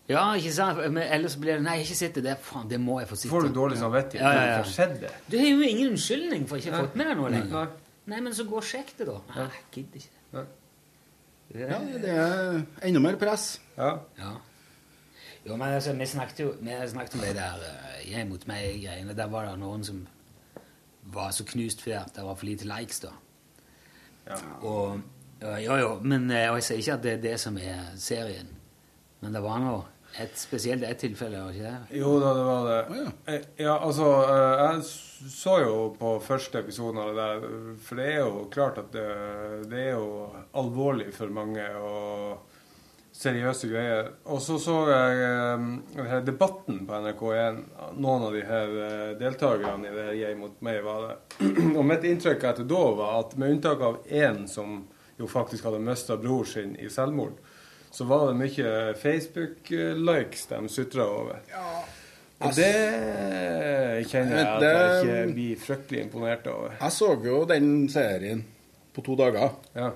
[0.08, 0.78] Ja, ikke sant?
[0.92, 2.36] Men ellers blir det Nei, jeg har ikke sett det der.
[2.40, 3.32] Faen, det må jeg få sitte.
[3.32, 4.86] Får du dårlig samvittighet Ja, ja, ja.
[5.00, 5.10] det?
[5.30, 7.72] Du har jo ingen unnskyldning for ikke å ha fått med deg noe lenger.
[8.10, 8.20] Nei.
[8.20, 9.20] Men så gå og sjekk det, da.
[9.32, 10.24] Nei, jeg gidder ikke.
[10.34, 10.44] Nei.
[11.54, 13.60] Ja, det er enda mer press.
[13.76, 13.90] Ja.
[14.18, 14.32] Ja.
[15.44, 19.16] Jo, men altså, vi snakket jo vi snakket om det der uh, jeg mot meg-greiene.
[19.16, 20.06] Der var det noen som
[21.14, 23.12] var så knust fordi det var for lite likes, da.
[24.26, 24.38] Ja.
[24.64, 25.00] Og
[25.42, 27.90] ja, Jo, jo, men eh, og jeg sier ikke at det er det som er
[28.00, 28.48] serien.
[29.20, 29.74] Men det var nå
[30.22, 31.98] et spesielt ett tilfelle, var ikke det?
[31.98, 32.78] Jo da, det var det.
[32.90, 33.38] Oh, ja.
[33.56, 37.46] Ja, altså eh, Jeg så jo på første episoden av det der,
[37.82, 39.06] for det er jo klart at det,
[39.72, 42.54] det er jo alvorlig for mange og
[43.14, 44.08] seriøse greier.
[44.30, 45.26] Og så så jeg
[46.02, 47.60] eh, debatten på NRK1.
[48.02, 51.16] Noen av de her eh, deltakerne i det her Jeg mot meg var det.
[51.78, 54.82] Og mitt inntrykk etter da var at med unntak av én som
[55.18, 57.38] jo faktisk hadde mista bror sin i selvmord,
[57.94, 61.44] så var det mye Facebook-likes de sutra over.
[61.52, 61.82] Ja.
[62.44, 62.72] Og det
[64.10, 66.74] kjenner jeg at jeg ikke blir fryktelig imponert over.
[66.80, 68.42] Jeg så jo den serien
[68.94, 69.54] på to dager.
[69.78, 69.92] Ja.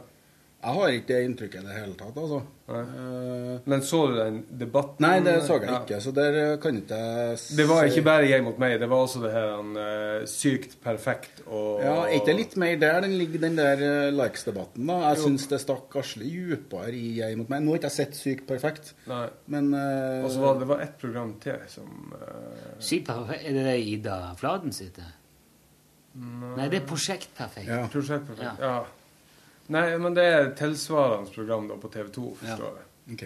[0.58, 2.38] Jeg har ikke det inntrykket i det hele tatt, altså.
[2.68, 2.80] Nei.
[2.82, 5.04] Eh, Men så du den debatten?
[5.04, 5.76] nei, det så jeg Ja.
[5.84, 9.04] ikke, så der kan ikke jeg Det var ikke bare jeg mot meg, det var
[9.06, 13.14] også det her eh, sykt perfekt og Ja, Er ikke det litt mer der den
[13.20, 14.84] ligger, den der eh, likes-debatten?
[14.90, 14.98] da?
[15.14, 17.62] Jeg syns det stakk Asle dypere i Jeg mot meg.
[17.62, 19.28] Nå har ikke jeg sett Sykt perfekt, Nei.
[19.46, 22.12] men uh, Og så var det, var ett program til som
[22.80, 25.06] «Sykt perfekt», er det det Ida Fladen sitter?
[25.06, 25.14] det?
[26.56, 27.68] Nei, det er Prosjektperfekt.
[27.68, 27.86] Ja.
[27.86, 28.58] Prosjekt perfekt.
[28.58, 28.80] Ja.
[28.82, 28.84] Ja.
[29.68, 32.54] Nei, men det er tilsvarende program da på TV 2, Ja.
[32.56, 33.14] forstår jeg.
[33.14, 33.24] ok.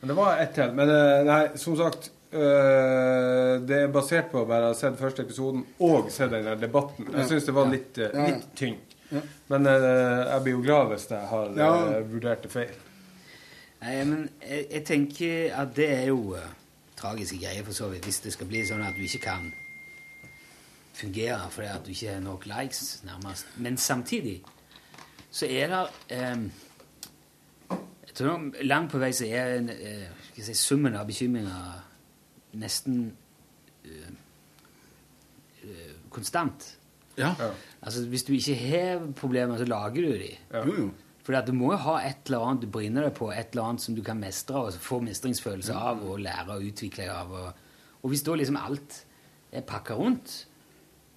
[0.00, 0.72] Men det var ett til.
[0.76, 5.22] Men eh, nei, som sagt øh, Det er basert på å bare ha sett første
[5.24, 7.06] episoden og sett den der debatten.
[7.10, 7.26] Jeg Ja.
[7.30, 8.26] syns det var litt, eh, Ja, ja.
[8.34, 8.94] litt tynt.
[9.10, 9.20] Ja.
[9.48, 12.00] Men øh, jeg blir jo glad hvis jeg har Ja.
[12.02, 12.74] vurdert det feil.
[13.82, 16.40] Nei, men jeg, jeg tenker at det er jo uh,
[16.96, 19.52] tragiske greier, for så vidt, hvis det skal bli sånn at du ikke kan
[20.96, 23.46] fungere fordi at du ikke har nok likes, nærmest.
[23.56, 24.42] Men samtidig
[25.36, 25.80] så er det
[26.16, 26.46] eh,
[28.06, 31.82] Jeg tror langt på vei så er eh, skal jeg si, summen av bekymringer
[32.56, 33.02] nesten
[33.84, 34.12] eh,
[35.64, 36.70] eh, konstant.
[37.16, 37.34] Ja.
[37.82, 40.30] Altså, Hvis du ikke har problemer, så lager du de.
[40.54, 40.90] Jo, jo.
[41.26, 43.64] For at du må jo ha et eller annet du brenner deg på, et eller
[43.72, 45.78] annet som du kan mestre og få mestringsfølelse Mm.
[45.90, 47.32] av og lære og utvikle av.
[47.32, 47.52] Og,
[48.02, 49.00] og hvis da liksom alt
[49.52, 50.45] er pakka rundt,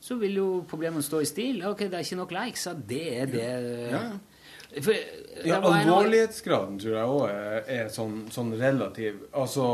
[0.09, 1.61] så vil jo problemene stå i stil.
[1.69, 3.45] Ok, det er ikke nok likes, så det er det
[3.93, 4.01] Ja,
[4.81, 4.93] For,
[5.45, 9.21] Ja, alvorlighetsgraden tror jeg òg er, er sånn, sånn relativ.
[9.33, 9.69] Altså,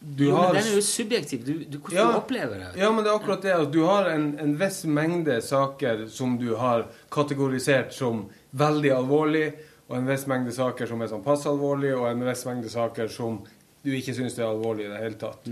[0.00, 1.42] du jo, har men den er jo subjektiv.
[1.44, 2.06] Du, du, hvordan Ja.
[2.12, 2.70] du opplever det.
[2.80, 6.38] Ja, men det er akkurat det at du har en, en viss mengde saker som
[6.40, 8.24] du har kategorisert som
[8.56, 9.48] veldig alvorlig,
[9.90, 13.10] og en viss mengde saker som er sånn passe alvorlig, og en viss mengde saker
[13.12, 13.40] som
[13.84, 15.46] du ikke syns er alvorlig i det hele tatt.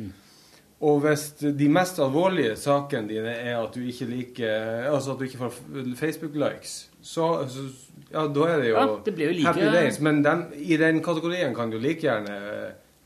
[0.80, 1.22] Og hvis
[1.58, 5.56] de mest alvorlige sakene dine er at du ikke liker Altså at du ikke får
[5.98, 7.64] Facebook-likes, så, så
[8.12, 9.98] Ja, da er det jo Ja, det blir jo like- happy days.
[10.00, 12.38] Men den, i den kategorien kan du like gjerne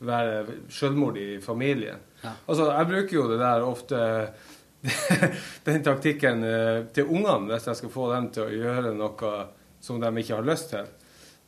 [0.03, 1.97] være selvmord i familien.
[2.47, 3.99] Altså, jeg bruker jo det der ofte
[5.65, 9.33] Den taktikken eh, til ungene, hvis jeg skal få dem til å gjøre noe
[9.83, 10.89] som de ikke har lyst til.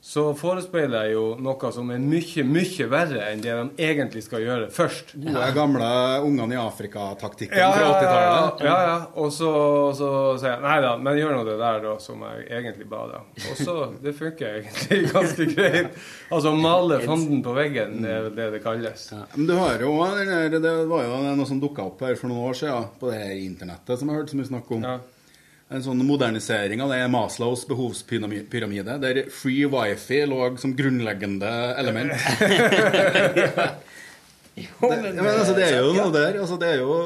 [0.06, 4.44] Så forespeiler jeg jo noe som er mye, mye verre enn det de egentlig skal
[4.44, 5.16] gjøre først.
[5.18, 5.88] Gode, gamle
[6.28, 8.62] ungene i Afrika-taktikken Ja, fra ja, ja, 80-tallet.
[8.68, 9.00] ja, ja.
[9.24, 9.50] Og så,
[9.98, 13.02] så sier jeg nei da, men gjør nå det der da, som jeg egentlig ba
[13.10, 13.34] deg om.
[13.50, 13.76] Og så,
[14.06, 15.98] det funker egentlig ganske greit.
[16.30, 19.08] Altså male fanden på veggen, det er vel det det kalles.
[19.34, 22.30] Men du har jo den der, Det var jo noe som dukka opp her for
[22.30, 24.86] noen år siden på det her internettet som jeg hørte så mye snakk om.
[25.66, 31.50] En sånn modernisering av det er Maslows behovspyramide, der free wifi lå som grunnleggende
[31.82, 32.14] element.
[33.34, 33.48] det,
[34.62, 36.38] ja, men altså, det er jo noe der.
[36.44, 36.98] Altså, det er jo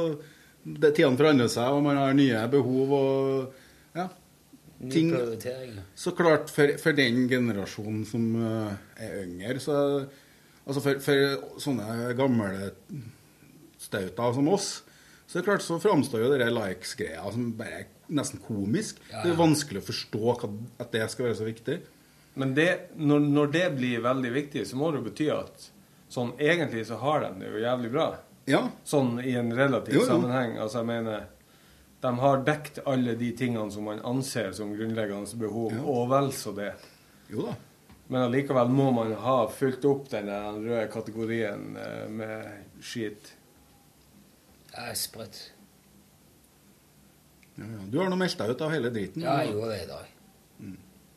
[0.63, 4.09] det, Tidene forandrer seg, og man har nye behov og ja,
[4.91, 5.13] ting.
[5.95, 8.73] Så klart, for, for den generasjonen som eh,
[9.07, 9.77] er yngre, så
[10.69, 12.67] Altså for, for sånne gamle
[13.81, 14.67] stauter som oss,
[15.25, 18.99] så er klart så framstår jo denne likes-greia som bare nesten komisk.
[19.11, 20.49] Ja, Det er vanskelig å forstå hva,
[20.81, 21.79] at det skal være så viktig.
[22.39, 25.69] Men det, når, når det blir veldig viktig, så må det jo bety at
[26.09, 28.07] sånn egentlig så har de det jo jævlig bra.
[28.49, 28.63] Ja.
[28.87, 30.07] Sånn i en relativ Jo, jo.
[30.09, 30.55] sammenheng.
[30.61, 31.27] Altså jeg mener
[32.01, 36.53] De har dekt alle de tingene som man anser som grunnleggende behov, og vel så
[36.55, 36.71] det.
[37.29, 37.57] Jo da.
[38.09, 42.47] Men allikevel må man ha fylt opp den røde kategorien eh, med
[42.81, 43.33] skit.
[44.71, 45.41] Det er sprøtt.
[47.59, 47.81] Ja, ja.
[47.91, 49.23] Du har nå meldt deg ut av hele driten.
[49.25, 50.15] Ja, jeg gjorde det i dag.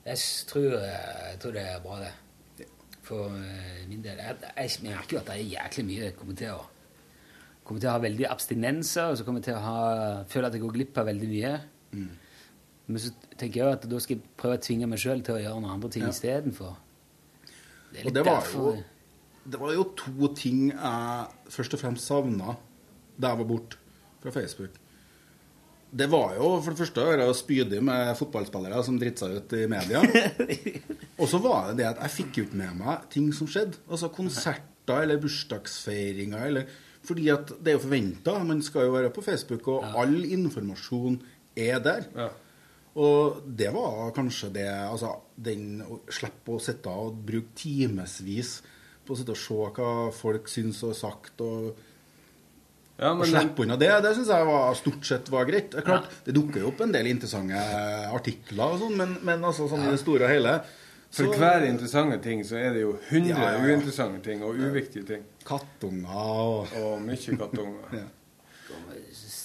[0.02, 0.18] Jeg,
[0.50, 2.66] tror, jeg tror det er bra, det.
[3.06, 4.18] For eh, min del.
[4.18, 6.60] Jeg, jeg merker jo at det er jæklig mye jeg kommer til å
[7.62, 9.82] kommer til å ha veldig abstinenser, og så kommer jeg til å ha,
[10.26, 11.52] føle at jeg går glipp av veldig mye.
[11.94, 15.36] Men så tenker jeg jo at da skal jeg prøve å tvinge meg sjøl til
[15.36, 16.10] å gjøre noen andre ting Ja.
[16.10, 16.72] istedenfor.
[17.92, 18.82] Det Og det var, derfor jo,
[19.54, 22.56] det var jo to ting jeg først og fremst savna
[23.14, 23.78] da jeg var borte
[24.24, 24.81] fra Facebook.
[25.92, 29.56] Det var jo for det første å være spydig med fotballspillere som dritter seg ut
[29.58, 30.00] i media.
[31.20, 33.82] Og så var det det at jeg fikk ut med meg ting som skjedde.
[33.90, 36.72] Altså konserter eller bursdagsfeiringer eller
[37.04, 38.38] Fordi at det er jo forventa.
[38.46, 41.20] Man skal jo være på Facebook, og all informasjon
[41.58, 42.08] er der.
[42.94, 48.60] Og det var kanskje det Altså, den å slippe å sitte og bruke timevis
[49.04, 51.72] på å sitte og se hva folk syns og har sagt, og,
[53.02, 53.24] Ja, men...
[53.24, 55.72] Å slippe unna det, det syns jeg var, stort sett var greit.
[55.72, 57.58] Det er klart, det dukker jo opp en del interessante
[58.14, 60.52] artikler og sånn, men, men altså sånn i det store og hele
[61.12, 64.54] For så- hver interessante ting så er det jo 100 Ja, ja, uinteressante ting og
[64.60, 65.26] uviktige ting.
[65.44, 66.14] Kattunger
[66.46, 67.96] og Og mye kattunger.
[68.00, 68.06] ja.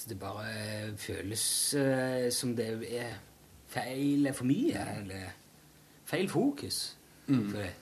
[0.08, 1.42] Det bare føles
[1.76, 3.18] eh, som det er
[3.68, 5.34] feil for mye, eller
[6.08, 6.94] feil fokus.
[7.26, 7.42] Mm.
[7.50, 7.72] For det.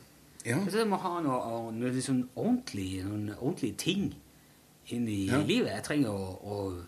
[0.47, 0.57] Ja.
[0.57, 4.09] Jeg det må ha noe, noe liksom ordentlig, noen ordentlige ting
[4.95, 5.39] inn i Ja.
[5.43, 5.73] livet.
[5.73, 6.85] Jeg trenger å, å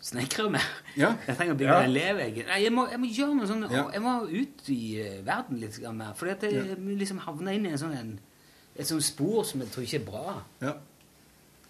[0.00, 0.64] snekre mer.
[0.96, 1.16] Ja.
[1.26, 1.82] Jeg trenger å bygge Ja.
[1.84, 2.36] en levevegg.
[2.46, 3.66] Jeg må, jeg må gjøre noe sånn.
[3.70, 3.88] Ja.
[3.92, 5.92] Jeg må ut i eh, verden litt mer.
[5.92, 6.12] mer.
[6.14, 6.74] For jeg Ja.
[6.78, 8.20] liksom havner inn i en sånn, en,
[8.76, 10.42] et sånt spor som jeg tror ikke er bra.
[10.62, 10.74] Ja.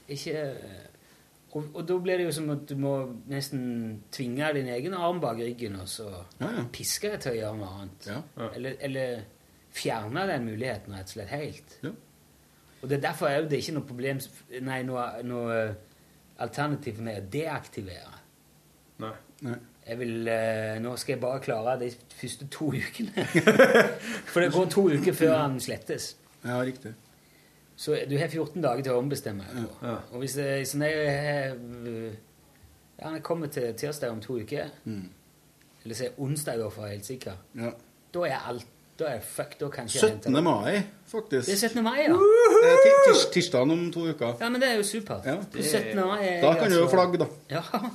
[0.08, 0.56] Ikke
[1.54, 2.90] og, og da blir det jo som at du må
[3.26, 6.04] nesten tvinge din egen arm bak ryggen og så
[6.40, 6.64] Ja, ja.
[6.70, 8.06] piske deg til å gjøre noe annet.
[8.10, 8.48] Ja.
[8.54, 9.22] Eller, eller
[9.72, 11.78] fjerne den muligheten rett og slett helt.
[11.82, 11.90] Ja.
[12.82, 14.20] Og det er derfor er det ikke noe problem
[14.62, 15.56] Nei, noe, noe
[16.38, 18.14] alternativ med å deaktivere.
[19.02, 19.12] Nei.
[19.42, 19.56] Nei.
[19.88, 21.88] Jeg vil, eh, nå skal jeg bare klare de
[22.20, 23.24] første to ukene.
[24.30, 26.10] For det går to uker før han slettes.
[26.44, 26.94] ja, riktig.
[27.78, 29.66] Så du har 14 dager til å ombestemme deg.
[29.86, 29.92] Ja.
[30.12, 32.16] Og hvis jeg, så når jeg
[32.98, 35.08] Ja, jeg kommer til tirsdag om to uker, Mm.
[35.84, 37.70] eller så er onsdag for å være helt sikker, Ja.
[38.14, 38.66] da er alt
[38.98, 40.42] Da er fuck, da kan ikke jeg hente 17.
[40.44, 41.46] mai, faktisk.
[41.46, 41.82] Det er 17.
[41.86, 42.16] mai, ja.
[42.18, 44.34] Det er ti- tirs tirsdagen om to uker.
[44.40, 45.24] Ja, men det er jo supert.
[45.26, 45.36] Ja.
[45.52, 45.96] Det er 17.
[46.06, 47.26] mai er Da kan du jo altså- flagge, da.
[47.50, 47.62] Ja.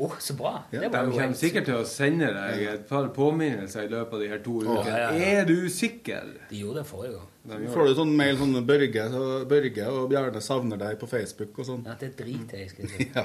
[0.00, 0.62] Å, så bra.
[0.70, 3.88] De Det var jo kommer helt sikkert til å sende deg et par påminnelser i
[3.92, 4.86] løpet av de her to ukene.
[4.86, 5.40] ja, ja.
[5.40, 6.22] Er du sikker?
[6.48, 7.26] De gjorde det forrige gang.
[7.50, 11.06] De gjør Får du sånn mail sånn Børge, så Børge og Bjarne savner deg på
[11.10, 11.84] Facebook og sånn?
[11.84, 13.10] Ja, det driter jeg i, skal jeg si.
[13.18, 13.24] Ja.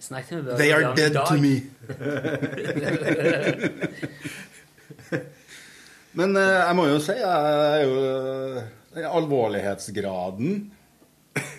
[0.00, 1.26] Snakket med Børge They are i dead dag.
[1.28, 1.62] to me.
[6.16, 7.96] Men eh, jeg må jo si jeg er jo
[8.96, 10.72] eh, Alvorlighetsgraden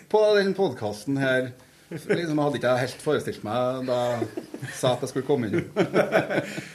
[0.09, 1.51] på den podkasten her
[1.89, 4.27] liksom hadde ikke jeg helt forestilt meg da jeg
[4.75, 5.53] sa at jeg skulle komme inn.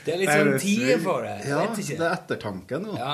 [0.05, 1.35] Det er litt sånn tid for det.
[1.49, 1.97] Ja, vet ikke.
[1.99, 2.93] det er ettertanken, jo.
[2.97, 3.13] Ja.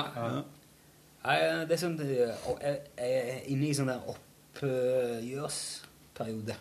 [1.20, 1.36] Nei,
[1.68, 2.32] det er sånn at Jeg
[2.64, 2.76] jeg
[3.10, 6.54] er inne i sånn der oppgjørsperiode.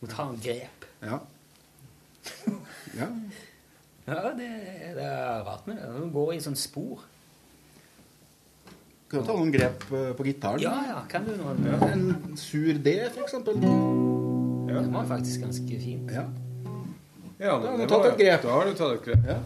[0.00, 0.80] Må ta en grep.
[1.02, 1.16] Ja.
[3.00, 3.08] ja.
[4.06, 4.48] Ja, det,
[4.96, 5.88] det er rart med det.
[5.96, 7.02] Du går i sånn spor.
[9.10, 10.62] Kan du ta noen grep eh, på gitaren?
[10.62, 11.54] Ja, ja, kan du noe?
[11.90, 13.56] En sur D, for eksempel.
[13.58, 16.12] Den var faktisk ganske fint.
[16.14, 16.28] Ja.
[17.40, 18.42] Ja, Da har du tatt et grep.
[18.44, 19.26] Da har du tatt et grep.
[19.26, 19.38] Ja.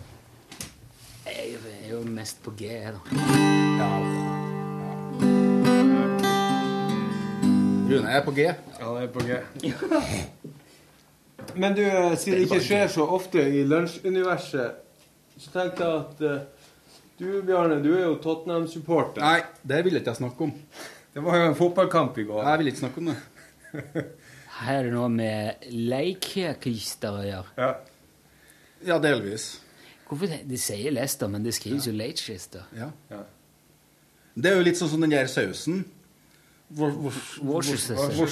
[1.25, 3.01] Jeg er jo mest på G, da.
[7.89, 8.41] Rune er på G.
[8.51, 9.41] Ja, Han er på G.
[11.57, 14.77] Men du, eh, siden det ikke skjer så ofte i lunsjuniverset,
[15.39, 16.64] så tenkte jeg at eh,
[17.19, 19.23] du, Bjarne, du er jo Tottenham-supporter.
[19.23, 20.55] Nei, det vil ikke jeg snakke om.
[21.15, 22.43] Det var jo en fotballkamp i går.
[22.49, 23.19] Jeg vil ikke snakke om det.
[24.55, 27.55] Her er det noe med Leikirkister å gjøre.
[27.59, 27.71] Ja.
[28.85, 29.47] Ja, delvis.
[30.09, 32.67] Hvorfor det, de sier Leicester, men det skrives jo Leicester?
[32.77, 32.91] Ja.
[34.35, 35.85] Det er jo litt sånn som den der sausen.
[36.75, 38.27] Worcestershire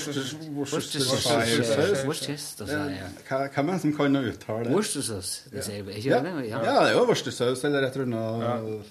[3.54, 4.72] Hvem er det som kan å uttale det?
[4.74, 6.18] Worcestersaus, det sier vi Ikke Ja.
[6.24, 6.32] det?
[6.48, 8.84] ja, det er jo worcestersaus eller et eller annet.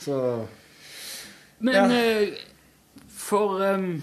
[0.00, 0.46] Så
[1.60, 2.28] Men eh,
[3.08, 4.02] for um,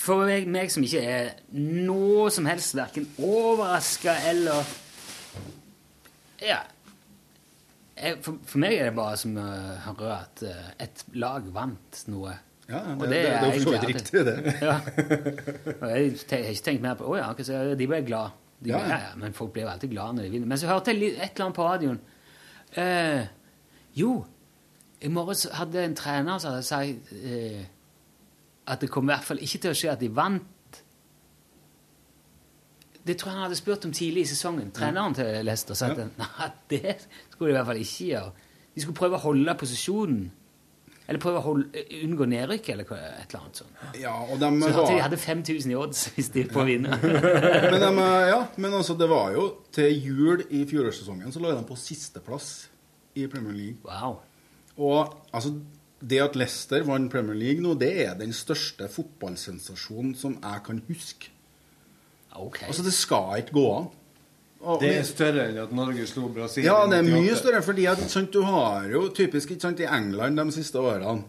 [0.00, 4.64] For meg, meg som ikke er noe som helst verken overraska eller
[6.40, 6.58] Ja.
[8.00, 9.48] Jeg, for, for meg er det bare som å
[9.86, 12.36] høre at uh, et lag vant noe.
[12.70, 14.36] Ja, Og det, det, det er jo for så vidt riktig, det.
[14.68, 14.76] Ja.
[15.74, 18.36] Og jeg har ikke tenkt mer på Å ja, ok, så de ble glad.
[18.60, 19.00] De, Ja, ja, ja.
[19.08, 19.12] ja.
[19.18, 20.50] men folk blir jo alltid glad når de vinner.
[20.52, 22.00] Men så hørte jeg et eller annet på radioen.
[22.76, 23.24] Uh,
[23.98, 24.12] jo,
[25.00, 27.62] i morges hadde en trener som hadde sagt eh,
[28.70, 30.44] at det kom i hvert fall ikke til å skje at de vant.
[33.06, 34.72] Det tror jeg han hadde spurt om tidlig i sesongen.
[34.76, 36.98] Treneren til Leicester sa at nei, det
[37.30, 38.46] skulle de i hvert fall ikke gjøre.
[38.74, 40.28] De skulle prøve å holde posisjonen.
[41.10, 43.80] Eller prøve å holde, unngå nedrykk, eller et eller annet sånt.
[43.98, 44.92] Ja, og de Så var...
[44.92, 47.00] de hadde 5000 i odds hvis de på å vinne.
[47.02, 51.64] men, de, ja, men altså, det var jo til jul i fjorårssesongen så lå de
[51.66, 52.52] på sisteplass
[53.18, 53.82] i Premier League.
[53.88, 54.20] Wow.
[54.78, 55.56] Og altså,
[56.00, 60.78] det at Leicester vant Premier League nå, det er den største fotballsensasjonen som jeg kan
[60.86, 61.34] huske.
[62.36, 62.62] Ok.
[62.66, 63.88] Altså, det skal ikke gå an.
[64.60, 66.64] Og- Det er større enn at Norge slo Brasil.
[66.64, 69.84] Ja, det er mye større, fordi at, sant, du har jo typisk ikke sant, i
[69.88, 71.24] England de siste årene,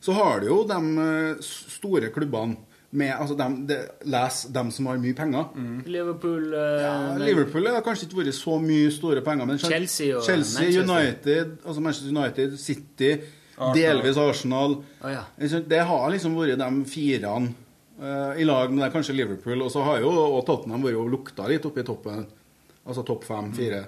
[0.00, 2.56] så har du jo de eh, store klubbene
[2.90, 5.50] med altså dem, de, Les dem som har mye penger.
[5.86, 10.24] Liverpool uh, Ja, Liverpool har kanskje ikke vært så mye store penger, men Chelsea og
[10.24, 10.94] Chelsea Manchester.
[10.94, 13.10] United, altså Manchester United, City,
[13.58, 13.74] Arsenal.
[13.74, 15.24] delvis Arsenal oh, ja.
[15.68, 17.54] Det har liksom vært de firene
[17.98, 21.48] i lag med det, kanskje Liverpool, og så har jo og Tottenham vært og lukta
[21.50, 22.28] litt oppe i toppen.
[22.88, 23.80] Altså topp fem, fire.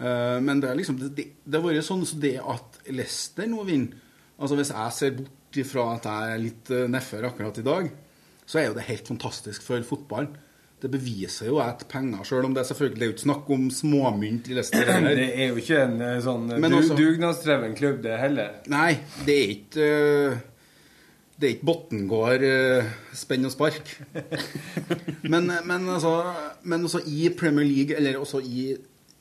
[0.00, 3.66] Eh, men det liksom det, det, det har vært sånn så det at Leicester nå
[3.68, 4.06] vinner
[4.40, 7.88] Altså Hvis jeg ser bort ifra at jeg er litt uh, nedfor akkurat i dag,
[8.48, 10.30] så er jo det helt fantastisk for fotballen.
[10.80, 13.50] Det beviser jo at penger, sjøl om det er selvfølgelig det er jo ikke snakk
[13.52, 14.86] om småmynt i Leicester.
[14.94, 15.18] heller.
[15.18, 18.56] Det er jo ikke en eh, sånn eh, du, dugnadsdreven klubb, det heller.
[18.72, 18.94] Nei,
[19.26, 20.40] det er ikke eh,
[21.40, 23.94] Det er ikke Bottengård uh, spenn og spark.
[25.32, 26.14] men, men, altså,
[26.68, 28.74] men også i Premier League, eller også i,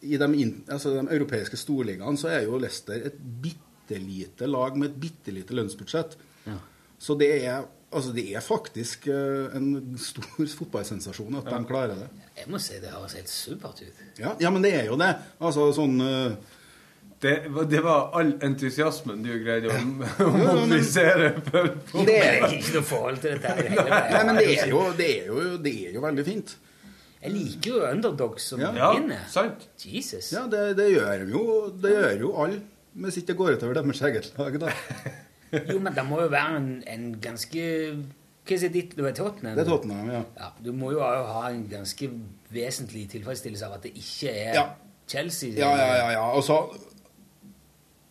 [0.04, 4.92] i de, altså de europeiske storligaene, så er jo Leicester et bitte lite lag med
[4.92, 6.20] et bitte lite lønnsbudsjett.
[7.00, 7.64] Så det er,
[7.96, 12.10] altså det er faktisk eh, en stor fotballsensasjon at de klarer det.
[12.42, 14.02] Jeg må si det høres helt supert ut.
[14.20, 15.14] Ja, ja, men det er jo det.
[15.40, 16.36] Altså sånn eh,
[17.20, 19.80] Det, var- det var all entusiasmen du greide å,
[20.32, 21.68] mobilisere for
[22.08, 23.54] Det er ikke noe forhold til dette.
[23.58, 26.26] her i hele Nei, men det er jo, det er jo, det er jo veldig
[26.30, 26.54] fint.
[27.20, 28.72] Jeg liker jo underdogs som Ja.
[28.96, 29.66] Ja, sant.
[29.84, 30.30] Jesus.
[30.32, 31.42] Ja, det, det gjør jo
[31.84, 32.62] det gjør jo alle.
[33.00, 34.72] Hvis ikke det går utover deres eget lag, da.
[35.74, 37.64] Jo, men det må jo være en, en ganske
[38.50, 38.96] Hva er ditt?
[38.98, 39.56] Det er Tottenham?
[39.60, 40.22] Det er Tottenham, ja.
[40.40, 40.48] ja.
[40.64, 42.08] Du må jo ha en ganske
[42.54, 44.64] vesentlig tilfredsstillelse av at det ikke er Ja.
[45.10, 45.52] Chelsea.
[45.58, 46.08] Ja, ja, ja.
[46.16, 46.24] ja.
[46.38, 46.58] Og så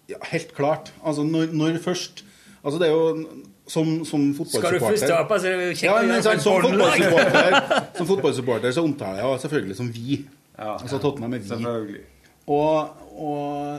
[0.09, 0.93] ja, Helt klart.
[1.05, 2.25] Altså, når, når først
[2.65, 3.29] Altså, det er jo
[3.69, 7.85] som, som fotballsupporter Skal du først tape, så er det kjekt ja, et som, fotballsupporter,
[7.99, 10.19] som fotballsupporter så omtaler jeg selvfølgelig som vi.
[10.59, 11.49] altså Tottenham er vi.
[11.49, 12.01] Selvfølgelig.
[12.49, 12.89] Og,
[13.21, 13.79] og,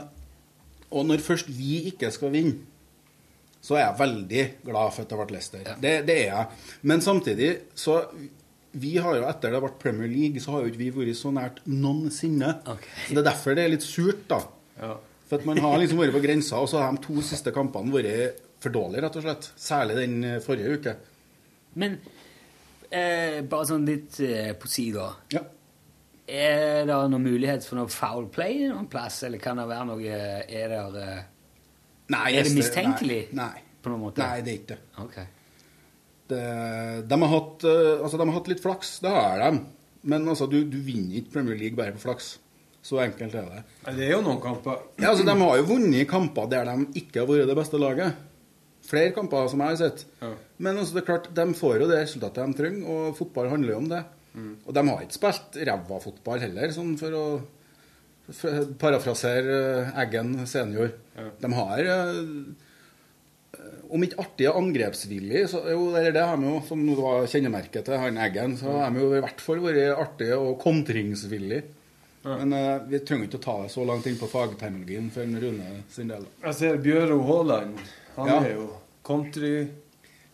[0.90, 2.54] og når først vi ikke skal vinne,
[3.60, 5.72] så er jeg veldig glad for at det ble Leicester.
[5.82, 6.46] Det, det er jeg.
[6.82, 8.00] Men samtidig så
[8.72, 11.32] vi har jo Etter det ble Premier League, så har jo ikke vi vært så
[11.34, 12.54] nært noensinne.
[12.64, 14.38] Så Det er derfor det er litt surt, da.
[15.30, 18.40] For man har liksom vært på grensa, og så har de to siste kampene vært
[18.60, 19.46] for dårlige, rett og slett.
[19.60, 20.94] Særlig den eh, forrige uke.
[21.80, 21.94] Men
[22.90, 25.06] eh, bare sånn litt eh, på sida.
[25.32, 25.44] Ja.
[26.30, 30.18] Er det noen mulighet for noe foul play noen plass, eller kan det være noe
[30.46, 31.22] Er det, eh,
[32.14, 33.64] Nei, er det mistenkelig Nei, nei.
[33.82, 34.22] på noen måte?
[34.22, 34.80] Nei, det er ikke det.
[35.02, 35.16] Ok.
[36.30, 36.44] det
[37.10, 39.64] de, har hatt, eh, altså, de har hatt litt flaks, det har de.
[40.10, 42.34] Men altså, du, du vinner ikke Premier League bare på flaks.
[42.82, 43.62] Så enkelt er det.
[43.98, 44.80] Det er jo noen kamper.
[44.96, 48.26] Ja, altså, De har jo vunnet kamper der de ikke har vært det beste laget.
[48.90, 50.06] Flere kamper som jeg har sett.
[50.56, 53.74] Men altså, det er klart, de får jo det resultatet de trenger, og fotball handler
[53.74, 54.02] jo om det.
[54.32, 54.52] Mm.
[54.64, 57.24] Og de har ikke spilt ræva fotball heller, sånn for å
[58.30, 59.60] for parafrasere
[59.90, 60.92] eh, Eggen senior.
[61.40, 62.28] De har eh,
[63.90, 67.88] om ikke artig og angrepsvillig, så jo, det det har de jo, som var kjennemerket
[67.88, 71.64] til han Eggen, så har de jo i hvert fall vært artige og kontringsvillig.
[72.22, 75.38] Men uh, vi trenger ikke å ta det så langt inn på fagterminologien for en
[75.40, 76.26] Rune sin del.
[76.44, 77.78] Jeg ser Bjøro Haaland.
[78.16, 78.40] Han Ja.
[78.44, 78.66] er jo
[79.06, 79.68] country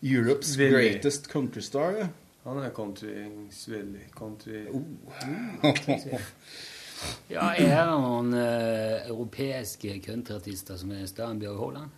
[0.02, 0.72] Europe's Villig.
[0.74, 2.08] greatest countrystar, ja.
[2.44, 4.08] Han er countryvillig.
[4.14, 4.64] Country...
[7.28, 11.90] Ja, er det noen uh, europeiske countryartister som er større enn Bjørg Haaland?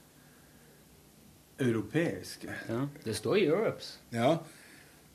[1.62, 2.50] Europeiske?
[2.68, 3.92] Ja, det står Europes.
[4.10, 4.32] Ja.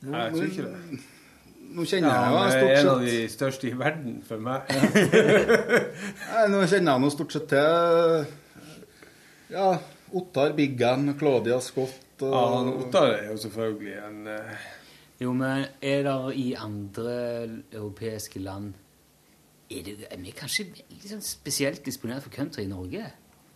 [0.04, 1.02] Jeg tror ikke det.
[1.74, 4.70] Nå kjenner Ja, jeg jo han er en av de største i verden for meg.
[6.34, 8.26] Nei, Nå kjenner jeg nå stort sett til
[9.54, 9.72] Ja,
[10.14, 14.70] Ottar Biggan, Claudia Scott og Ja, Ottar er jo selvfølgelig en uh...
[15.22, 17.18] Jo, men er det i andre
[17.72, 18.74] europeiske land
[19.72, 23.08] Er, det, er vi kanskje veldig sånn spesielt disponert for country i Norge?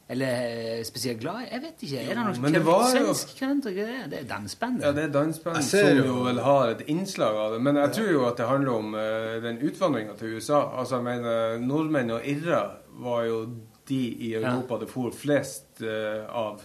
[0.10, 1.41] Eller eh, spesielt glad?
[1.51, 1.99] Jeg vet ikke.
[1.99, 3.74] Er det noe det var svensk kalender?
[3.76, 4.82] Det er- det er dansband.
[4.82, 7.62] Ja, det er dansband som jo vel har et innslag av det.
[7.62, 10.62] Men jeg tror jo at det handler om uh, den utvandringa til USA.
[10.80, 13.41] Altså, jeg mener, Nordmenn og irrer var jo
[13.88, 13.99] de
[14.30, 16.62] i Europa det for flest uh, av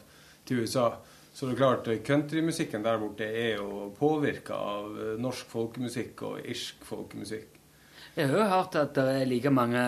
[0.47, 0.93] til USA.
[1.35, 6.85] Så det er klart, countrymusikken der borte er jo påvirka av norsk folkemusikk og irsk
[6.85, 7.59] folkemusikk.
[8.15, 9.85] Jeg har jo hørt at det er like mange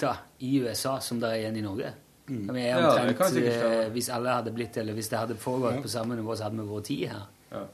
[0.00, 1.92] norsk-ætta i USA som det er igjen i Norge.
[2.30, 2.54] Mm.
[2.54, 5.74] Vi er Ja, omtrent, sikkert eh, Hvis alle hadde blitt, eller hvis det hadde foregått
[5.76, 5.80] Ja.
[5.82, 7.26] på samme nivå, så hadde vi vært ti her.
[7.50, 7.66] Ja.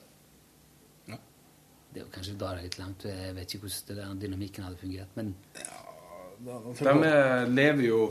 [1.92, 3.04] Det er jo kanskje å dra det litt langt.
[3.04, 5.08] Jeg vet ikke hvordan der dynamikken hadde fungert.
[5.16, 5.34] Men
[6.44, 8.10] De er- lever jo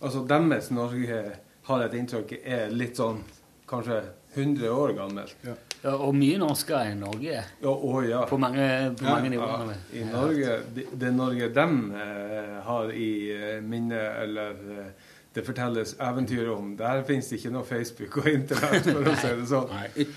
[0.00, 1.32] Altså, deres Norge
[1.64, 3.20] har et inntrykk er litt sånn
[3.66, 4.04] kanskje
[4.38, 5.36] 100 år gammelt.
[5.82, 7.42] Ja, og mye norskere enn Norge.
[7.62, 8.24] Ja, å, ja.
[8.30, 8.64] På mange,
[8.98, 9.76] på mange Ja, nivåer.
[9.94, 11.68] I Norge, det, det Norge de
[12.02, 14.90] eh, har i eh, minne, eller eh,
[15.34, 19.34] det fortelles eventyr om, der finnes det ikke noe Facebook og Internett, for å si
[19.38, 19.74] det sånn.
[19.94, 20.08] It,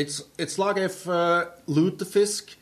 [0.00, 2.56] it's, it's like if uh, Lutefisk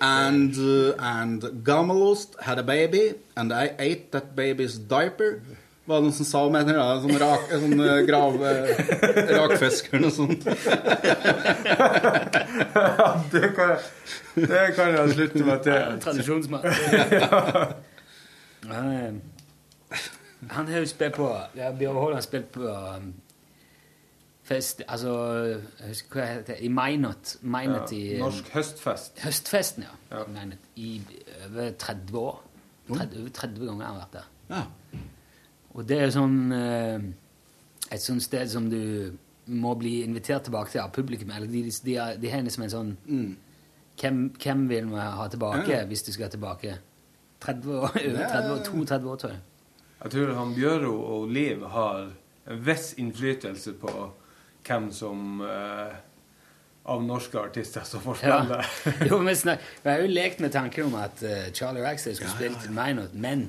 [0.00, 5.40] and, uh, and Gamelost had a baby, and I ate that baby's diaper.
[5.90, 8.70] Var det noen som sa om en eller annen sånn, rak, sånn uh, grav, uh,
[9.34, 10.44] rakfisk eller noe sånt?
[13.32, 13.80] det, kan jeg,
[14.36, 15.80] det kan jeg slutte meg til.
[16.04, 16.62] Tradisjonsmat.
[18.70, 19.12] Han, eh,
[20.50, 23.14] han har jo spilt på ja, Bjørn Haaland spilt på um,
[24.46, 25.12] fest Altså,
[25.80, 27.36] jeg husker hva det heter I Minot.
[27.40, 29.12] Minot Ja, i um, norsk høstfest.
[29.24, 29.92] Høstfesten, ja.
[30.28, 31.00] Minot, I
[31.46, 32.36] over 30 år.
[32.90, 34.26] 30, over 30 ganger har han vært der.
[34.50, 34.62] Ja.
[35.74, 37.04] Og det er sånn eh,
[37.90, 39.12] et sånt sted som du
[39.50, 41.30] må bli invitert tilbake til av publikum.
[41.34, 42.90] Eller de, de, de har liksom en sånn
[44.00, 45.84] hvem, hvem vil vi ha tilbake Ja.
[45.90, 46.76] hvis du skal tilbake?
[47.40, 49.40] 30 år, 30 år, 32 år, tror jeg.
[50.00, 52.10] Jeg tror han Bjøro og Liv har
[52.50, 53.92] en viss innflytelse på
[54.66, 55.94] hvem som eh,
[56.90, 58.62] av norske artister som får Ja.
[59.10, 62.32] jo, men snak, vi har jo lekt med tanken om at uh, Charlie Rackstead skulle
[62.32, 63.48] spille til Minot, men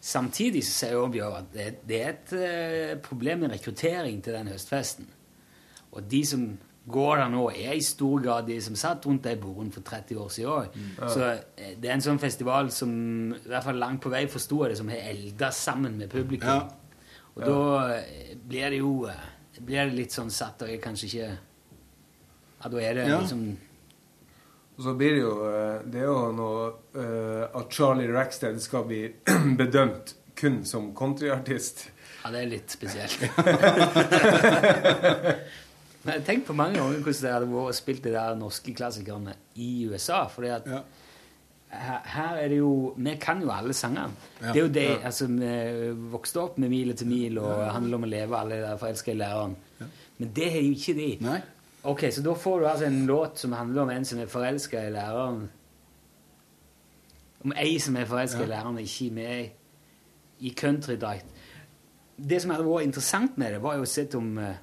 [0.00, 4.36] samtidig så sier jo Bjørn at det, det er et eh, problem med rekruttering til
[4.36, 5.08] den høstfesten.
[5.92, 6.44] Og de som
[6.90, 10.18] går der nå, er i stor grad de som satt rundt de bordene for 30
[10.18, 10.74] år siden òg.
[10.74, 11.08] Mm.
[11.12, 12.90] Så eh, det er en sånn festival som
[13.36, 16.48] i hvert fall langt på vei forsto det, som har elda sammen med publikum.
[16.48, 17.20] Ja.
[17.36, 19.26] Og da eh, blir det jo eh,
[19.60, 21.30] blir det litt sånn satt, og jeg kanskje ikke
[22.60, 23.20] Ja, da er det Ja.
[23.20, 23.44] liksom
[24.80, 26.60] Og så blir det jo eh, Det er jo noe
[26.96, 29.02] eh, at Charlie Rackstead skal bli
[29.60, 31.82] bedømt kun som countryartist.
[32.22, 33.20] Ja, det er litt spesielt.
[36.00, 38.72] Men jeg har på mange ganger hvordan det hadde vært å spille de der norske
[38.76, 40.22] klassikerne i USA.
[40.32, 40.64] fordi at
[41.70, 44.16] her, her er det jo Vi kan jo alle sangene.
[44.40, 44.48] Ja.
[44.48, 44.96] Det er jo det, Ja.
[45.10, 45.50] altså Vi
[46.10, 49.12] vokste opp med Mil etter mil og Handler om å leve, alle de der forelska
[49.12, 49.54] i læreren.
[50.20, 51.10] Men det er jo ikke de.
[51.84, 54.82] Ok, Så da får du altså en låt som handler om en som er forelska
[54.86, 55.46] i læreren.
[57.44, 58.44] Om ei som er forelska Ja.
[58.44, 59.48] i læreren, ikke med
[60.40, 61.24] i country diet.
[62.28, 64.54] Det som hadde vært interessant med det, var jo å se om uh,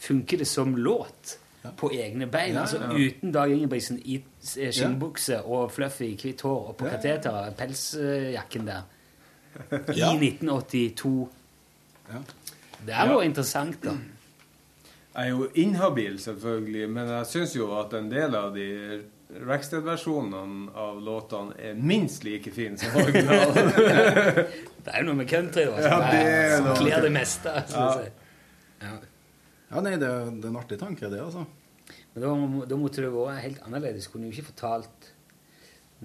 [0.00, 1.38] Funker det som låt
[1.76, 2.54] på egne bein?
[2.54, 2.88] Ja, altså ja.
[2.96, 4.14] Uten Dag Ingebrigtsen i
[4.56, 6.90] eh, skinnbukse og fluffy hvitt hår og på Ja.
[6.96, 8.82] kateteret, pelsjakken der,
[9.92, 10.12] i Ja.
[10.16, 11.28] 1982.
[12.86, 13.12] Det er Ja.
[13.12, 13.90] jo interessant, da.
[15.10, 18.68] Jeg er jo inhabil, selvfølgelig, men jeg syns jo at en del av de
[19.30, 23.70] Rackstead-versjonene av låtene er minst like fine som originalen.
[24.84, 25.82] Det er jo noe med country, da.
[25.84, 27.52] Ja, det er som kler det meste.
[27.68, 27.88] Ja.
[27.98, 28.06] Si.
[28.80, 28.94] Ja.
[29.70, 30.08] Ja, nei, det,
[30.40, 31.44] det er en artig tanke, det, altså.
[32.14, 32.30] Men da,
[32.72, 34.08] da måtte det vært helt annerledes.
[34.10, 35.10] Kunne jo ikke fortalt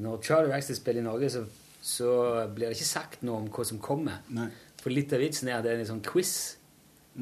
[0.03, 1.45] Når Charlie Rackstead spiller i Norge, så,
[1.81, 2.11] så
[2.51, 4.19] blir det ikke sagt noe om hva som kommer.
[4.35, 4.49] Nei.
[4.83, 6.35] For litt av vitsen er at det er en sånn quiz.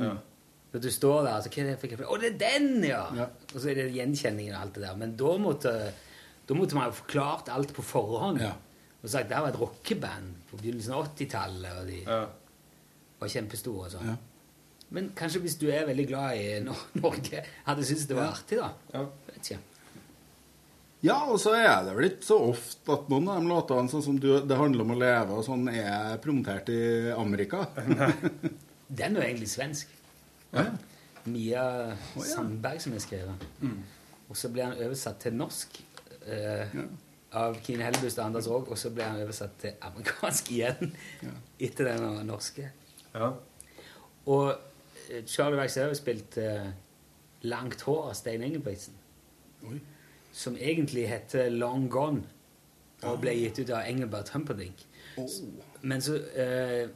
[0.02, 0.18] Ja.
[0.74, 2.70] At du står der og så, hva er det jeg fikk Å, det er den,
[2.88, 3.04] ja!
[3.14, 3.28] Ja.
[3.52, 4.96] Og så er det gjenkjenningen og alt det der.
[4.98, 5.74] Men da måtte,
[6.50, 8.42] da måtte man jo forklart alt på forhånd.
[8.42, 8.56] Ja.
[9.04, 12.00] Og sagt det her var et rockeband på begynnelsen av 80-tallet, og de
[13.20, 14.14] var kjempestore og sånn.
[14.14, 14.16] Ja.
[14.94, 16.48] Men kanskje hvis du er veldig glad i
[17.04, 18.72] Norge, hadde syntes det var artig, da.
[18.96, 19.06] Ja.
[19.30, 19.62] Vet ikke.
[21.04, 24.06] Ja, og så er det vel ikke så ofte at noen av de låtene sånn
[24.06, 27.66] som du, 'Det handler om å leve' og sånn, er promotert i Amerika.
[28.88, 29.92] Den er jo egentlig svensk.
[30.54, 30.66] Ja.
[31.26, 31.64] Mia
[32.20, 33.32] Sandberg som har skrevet
[33.62, 33.70] den.
[33.70, 33.84] Mm.
[34.30, 35.80] Og så ble han oversatt til norsk
[36.28, 36.76] eh,
[37.34, 40.93] av Kine Hellebust og Anders Rogg, og så ble han oversatt til amerikansk igjen
[41.60, 42.70] etter den norske.
[43.14, 43.32] Ja.
[44.26, 44.54] Og
[45.10, 46.72] eh, Charlie Wax har jo spilt eh,
[47.43, 48.95] Langt hår av Stein Engelbrechtsen.
[49.68, 49.82] Oi.
[50.34, 52.24] Som egentlig heter Long Gone,
[53.04, 54.86] og ble gitt ut av Engelbert Humperdinck.
[55.84, 56.88] Men så eh,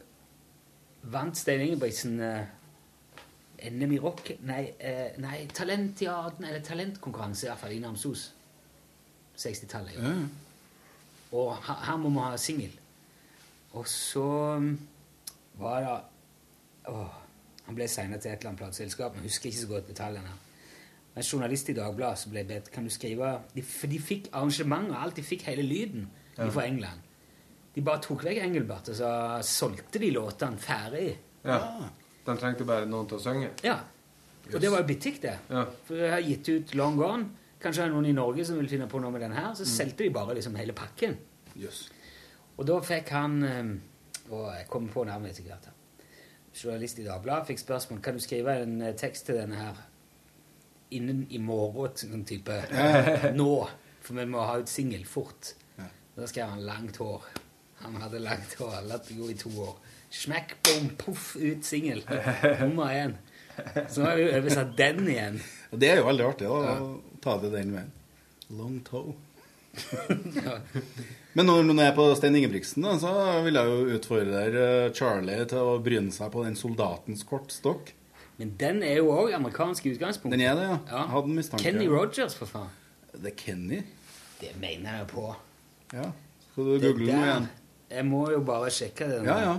[1.11, 2.45] vant Stein Engelbrechtsen eh,
[3.71, 8.33] NM i rock Nei, eh, nei Talentjaden, eller talentkonkurranse, iallfall i Namsos.
[9.37, 9.95] 60-tallet.
[9.95, 10.01] jo.
[10.01, 10.27] Ja.
[11.37, 12.75] Og her, her må vi ha singel.
[13.77, 14.23] Og så
[14.57, 14.69] um,
[15.59, 15.95] var det
[16.93, 17.17] åh,
[17.67, 20.31] Han ble signa til et eller annet plateselskap, jeg husker ikke så godt detaljene.
[21.17, 24.91] En journalist i Dagbladet som ble bedt kan du skrive de, For de fikk arrangement
[24.93, 25.15] og alt.
[25.17, 26.07] De fikk hele lyden
[26.37, 26.47] Ja.
[26.53, 27.01] fra England.
[27.75, 29.09] De bare tok vekk Engelbert, og så
[29.45, 31.17] solgte de låtene ferdig.
[31.45, 31.59] ja.
[32.27, 33.49] De trengte bare noen til å synge.
[33.63, 33.77] Ja.
[34.53, 35.33] Og det var jo butikk, det.
[35.51, 35.65] Ja.
[35.87, 37.29] For jeg har gitt ut Long Gone.
[37.59, 39.53] Kanskje det er noen i Norge som vil finne på noe med den her.
[39.55, 39.71] Så Mm.
[39.73, 41.17] solgte de bare liksom hele pakken.
[41.57, 41.89] Yes.
[42.57, 43.41] Og da fikk han
[44.29, 45.67] Å, jeg kommer på navnet etter hvert.
[46.53, 49.75] Journalist i Dagbladet fikk spørsmål kan du skrive en eh, tekst til denne her
[50.91, 52.51] innen i morgen, sånn type
[53.39, 53.67] nå.
[54.01, 55.53] For vi må ha ut singel fort.
[55.77, 55.87] Ja.
[56.17, 57.23] Da skrev han 'langt hår'.
[57.83, 58.81] Han hadde langt hår.
[58.87, 59.75] Latt det gå i to år.
[60.13, 62.03] Smekk, bom, poff, ut singel.
[62.61, 63.17] Nummer én.
[63.89, 65.39] Så nå har vi jo oversatt den igjen.
[65.73, 67.93] Og det er jo veldig artig da, å ta det den veien.
[68.55, 69.15] Long toe.
[71.37, 73.11] Men når man er på Stein Ingebrigtsen, da, så
[73.45, 77.91] vil jeg jo utfordre eh, Charlie til å bryne seg på den soldatens kortstokk.
[78.37, 80.37] Men den er jo òg amerikansk i utgangspunktet.
[80.37, 80.79] Den er det, ja.
[80.93, 81.05] ja.
[81.13, 81.65] hadde mistanke.
[81.65, 82.73] Kenny Rogers, for faen.
[83.13, 83.81] Det er Kenny?
[84.37, 85.29] Det mener jeg på.
[85.93, 86.11] Ja.
[86.51, 87.47] Skal du google den igjen?
[87.89, 89.23] Jeg må jo bare sjekke det.
[89.25, 89.31] nå.
[89.31, 89.57] Ja, ja.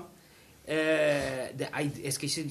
[0.68, 2.50] Eh, det, jeg, jeg skal ikke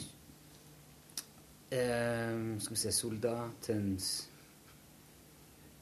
[1.72, 4.08] eh, Skal vi se Soldatens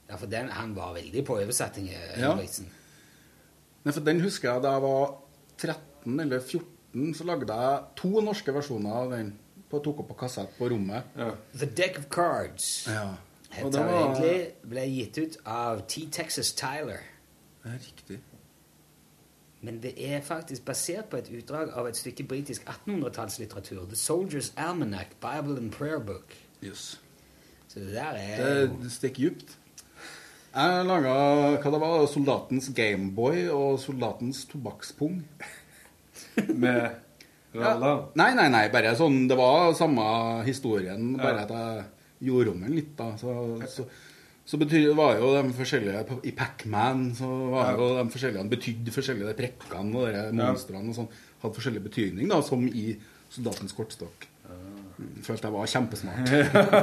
[0.09, 1.87] Ja, for den, han var veldig på oversetting.
[1.89, 2.35] eh, Ja.
[3.85, 5.15] Nei, for den husker jeg da jeg var
[5.57, 9.31] 13 eller 14, så lagde jeg to norske versjoner av den.
[9.69, 11.03] På, tok opp på kassett på rommet.
[11.57, 13.07] The Deck of Cards Ja.
[13.63, 14.51] Og heter var egentlig.
[14.69, 16.07] Ble gitt ut av T.
[16.11, 17.01] Texas Tyler.
[17.63, 18.19] Det er riktig.
[19.65, 23.87] Men det er faktisk basert på et utdrag av et stykke britisk 1800-tallslitteratur.
[23.89, 26.35] The Soldier's Almanac, Bible and Prayer Book.
[26.61, 26.99] Yes.
[27.67, 29.57] Så det der er Det, det stikker djupt.
[30.55, 31.15] Jeg laga
[31.59, 35.17] hva det var, soldatens Gameboy og soldatens tobakkspung.
[36.63, 37.01] Med
[37.55, 37.95] Ralla?
[38.19, 40.05] Nei, nei, nei, bare sånn Det var samme
[40.47, 43.09] historien, bare at jeg gjorde om den litt, da.
[43.19, 43.33] Så,
[43.71, 43.87] så,
[44.45, 47.77] så betyr, var jo de forskjellige I Pac-Man så var Ja.
[47.79, 51.07] jo de forskjellige betydde forskjellige de prekkene og de monstrene og sånn.
[51.41, 52.95] Hadde forskjellig betydning, da, som i
[53.29, 54.27] Soldatens kortstokk.
[54.45, 56.29] Mm, Følte jeg var kjempesmart.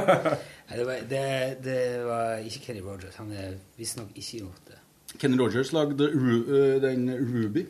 [0.69, 1.23] Nei, det, var, det,
[1.65, 3.15] det var ikke Kenny Rogers.
[3.17, 4.79] Han er visstnok ikke gjort det.
[5.23, 6.35] Kenny Rogers lagde Ru,
[6.83, 7.67] den Ruby,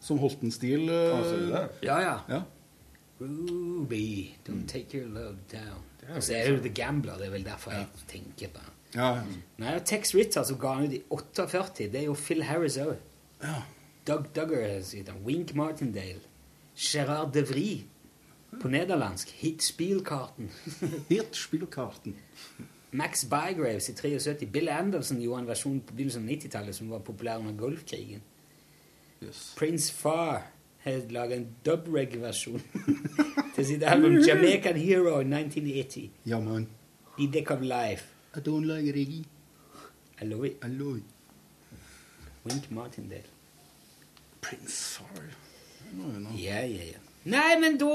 [0.00, 0.86] som holdt en stil.
[0.88, 1.68] eh, Ah?
[1.82, 2.14] Ja, ja.
[2.28, 2.42] ja.
[3.20, 5.82] Ruby, don't take your love down.
[6.16, 7.16] Og så er det jo The Gambler.
[7.18, 8.73] Det er vel derfor jeg tenker på han.
[8.94, 9.22] Ja, ja.
[9.58, 12.78] Nei, og Tex Ritter som ga han ut i 48, det er jo Phil Harris
[12.78, 12.94] òg.
[13.42, 13.62] Ja.
[14.06, 14.82] Doug Duggar.
[15.24, 16.20] Wink Martindale.
[16.76, 17.84] Gerard de Vries
[18.60, 19.30] på nederlandsk.
[19.40, 20.50] Hitspilkarten.
[21.10, 22.14] Hitspilkarten.
[22.90, 24.46] Max Bygraves i 73.
[24.52, 28.22] Bill Anderson gjorde en versjon på begynnelsen av 90-tallet som var populær under Golfkrigen.
[29.56, 30.44] Prince Far
[30.84, 32.62] har laget en dubreg-versjon
[33.56, 36.10] til sitt album Jamaican Hero i 1980.
[36.26, 36.68] Ja, man.
[37.18, 38.13] Deck of Life.
[38.36, 39.24] I don't like reggae.
[40.20, 40.56] I love it.
[40.62, 41.04] I love it.
[42.44, 43.22] Wink Martindale.
[44.40, 45.22] Prince Far.
[45.22, 46.42] Det.
[46.42, 46.98] Ja, ja, ja.
[47.24, 47.86] Nei, men da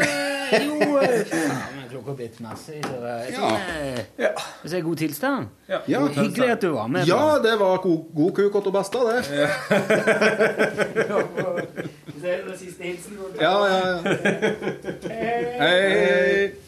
[0.00, 2.78] eh, Jo eh, Faen, klokka er blitt masse.
[2.80, 4.30] Så, eh, jeg tror Ja.
[4.62, 5.46] det det er god tilstand.
[5.68, 6.06] Ja.
[6.08, 7.04] Hyggelig at du var med.
[7.06, 9.24] Ja, det var god, god kuk og basta, det.
[12.18, 13.18] Det er den siste hilsen.
[13.40, 13.98] Ja, ja, ja.
[15.62, 16.67] Hei.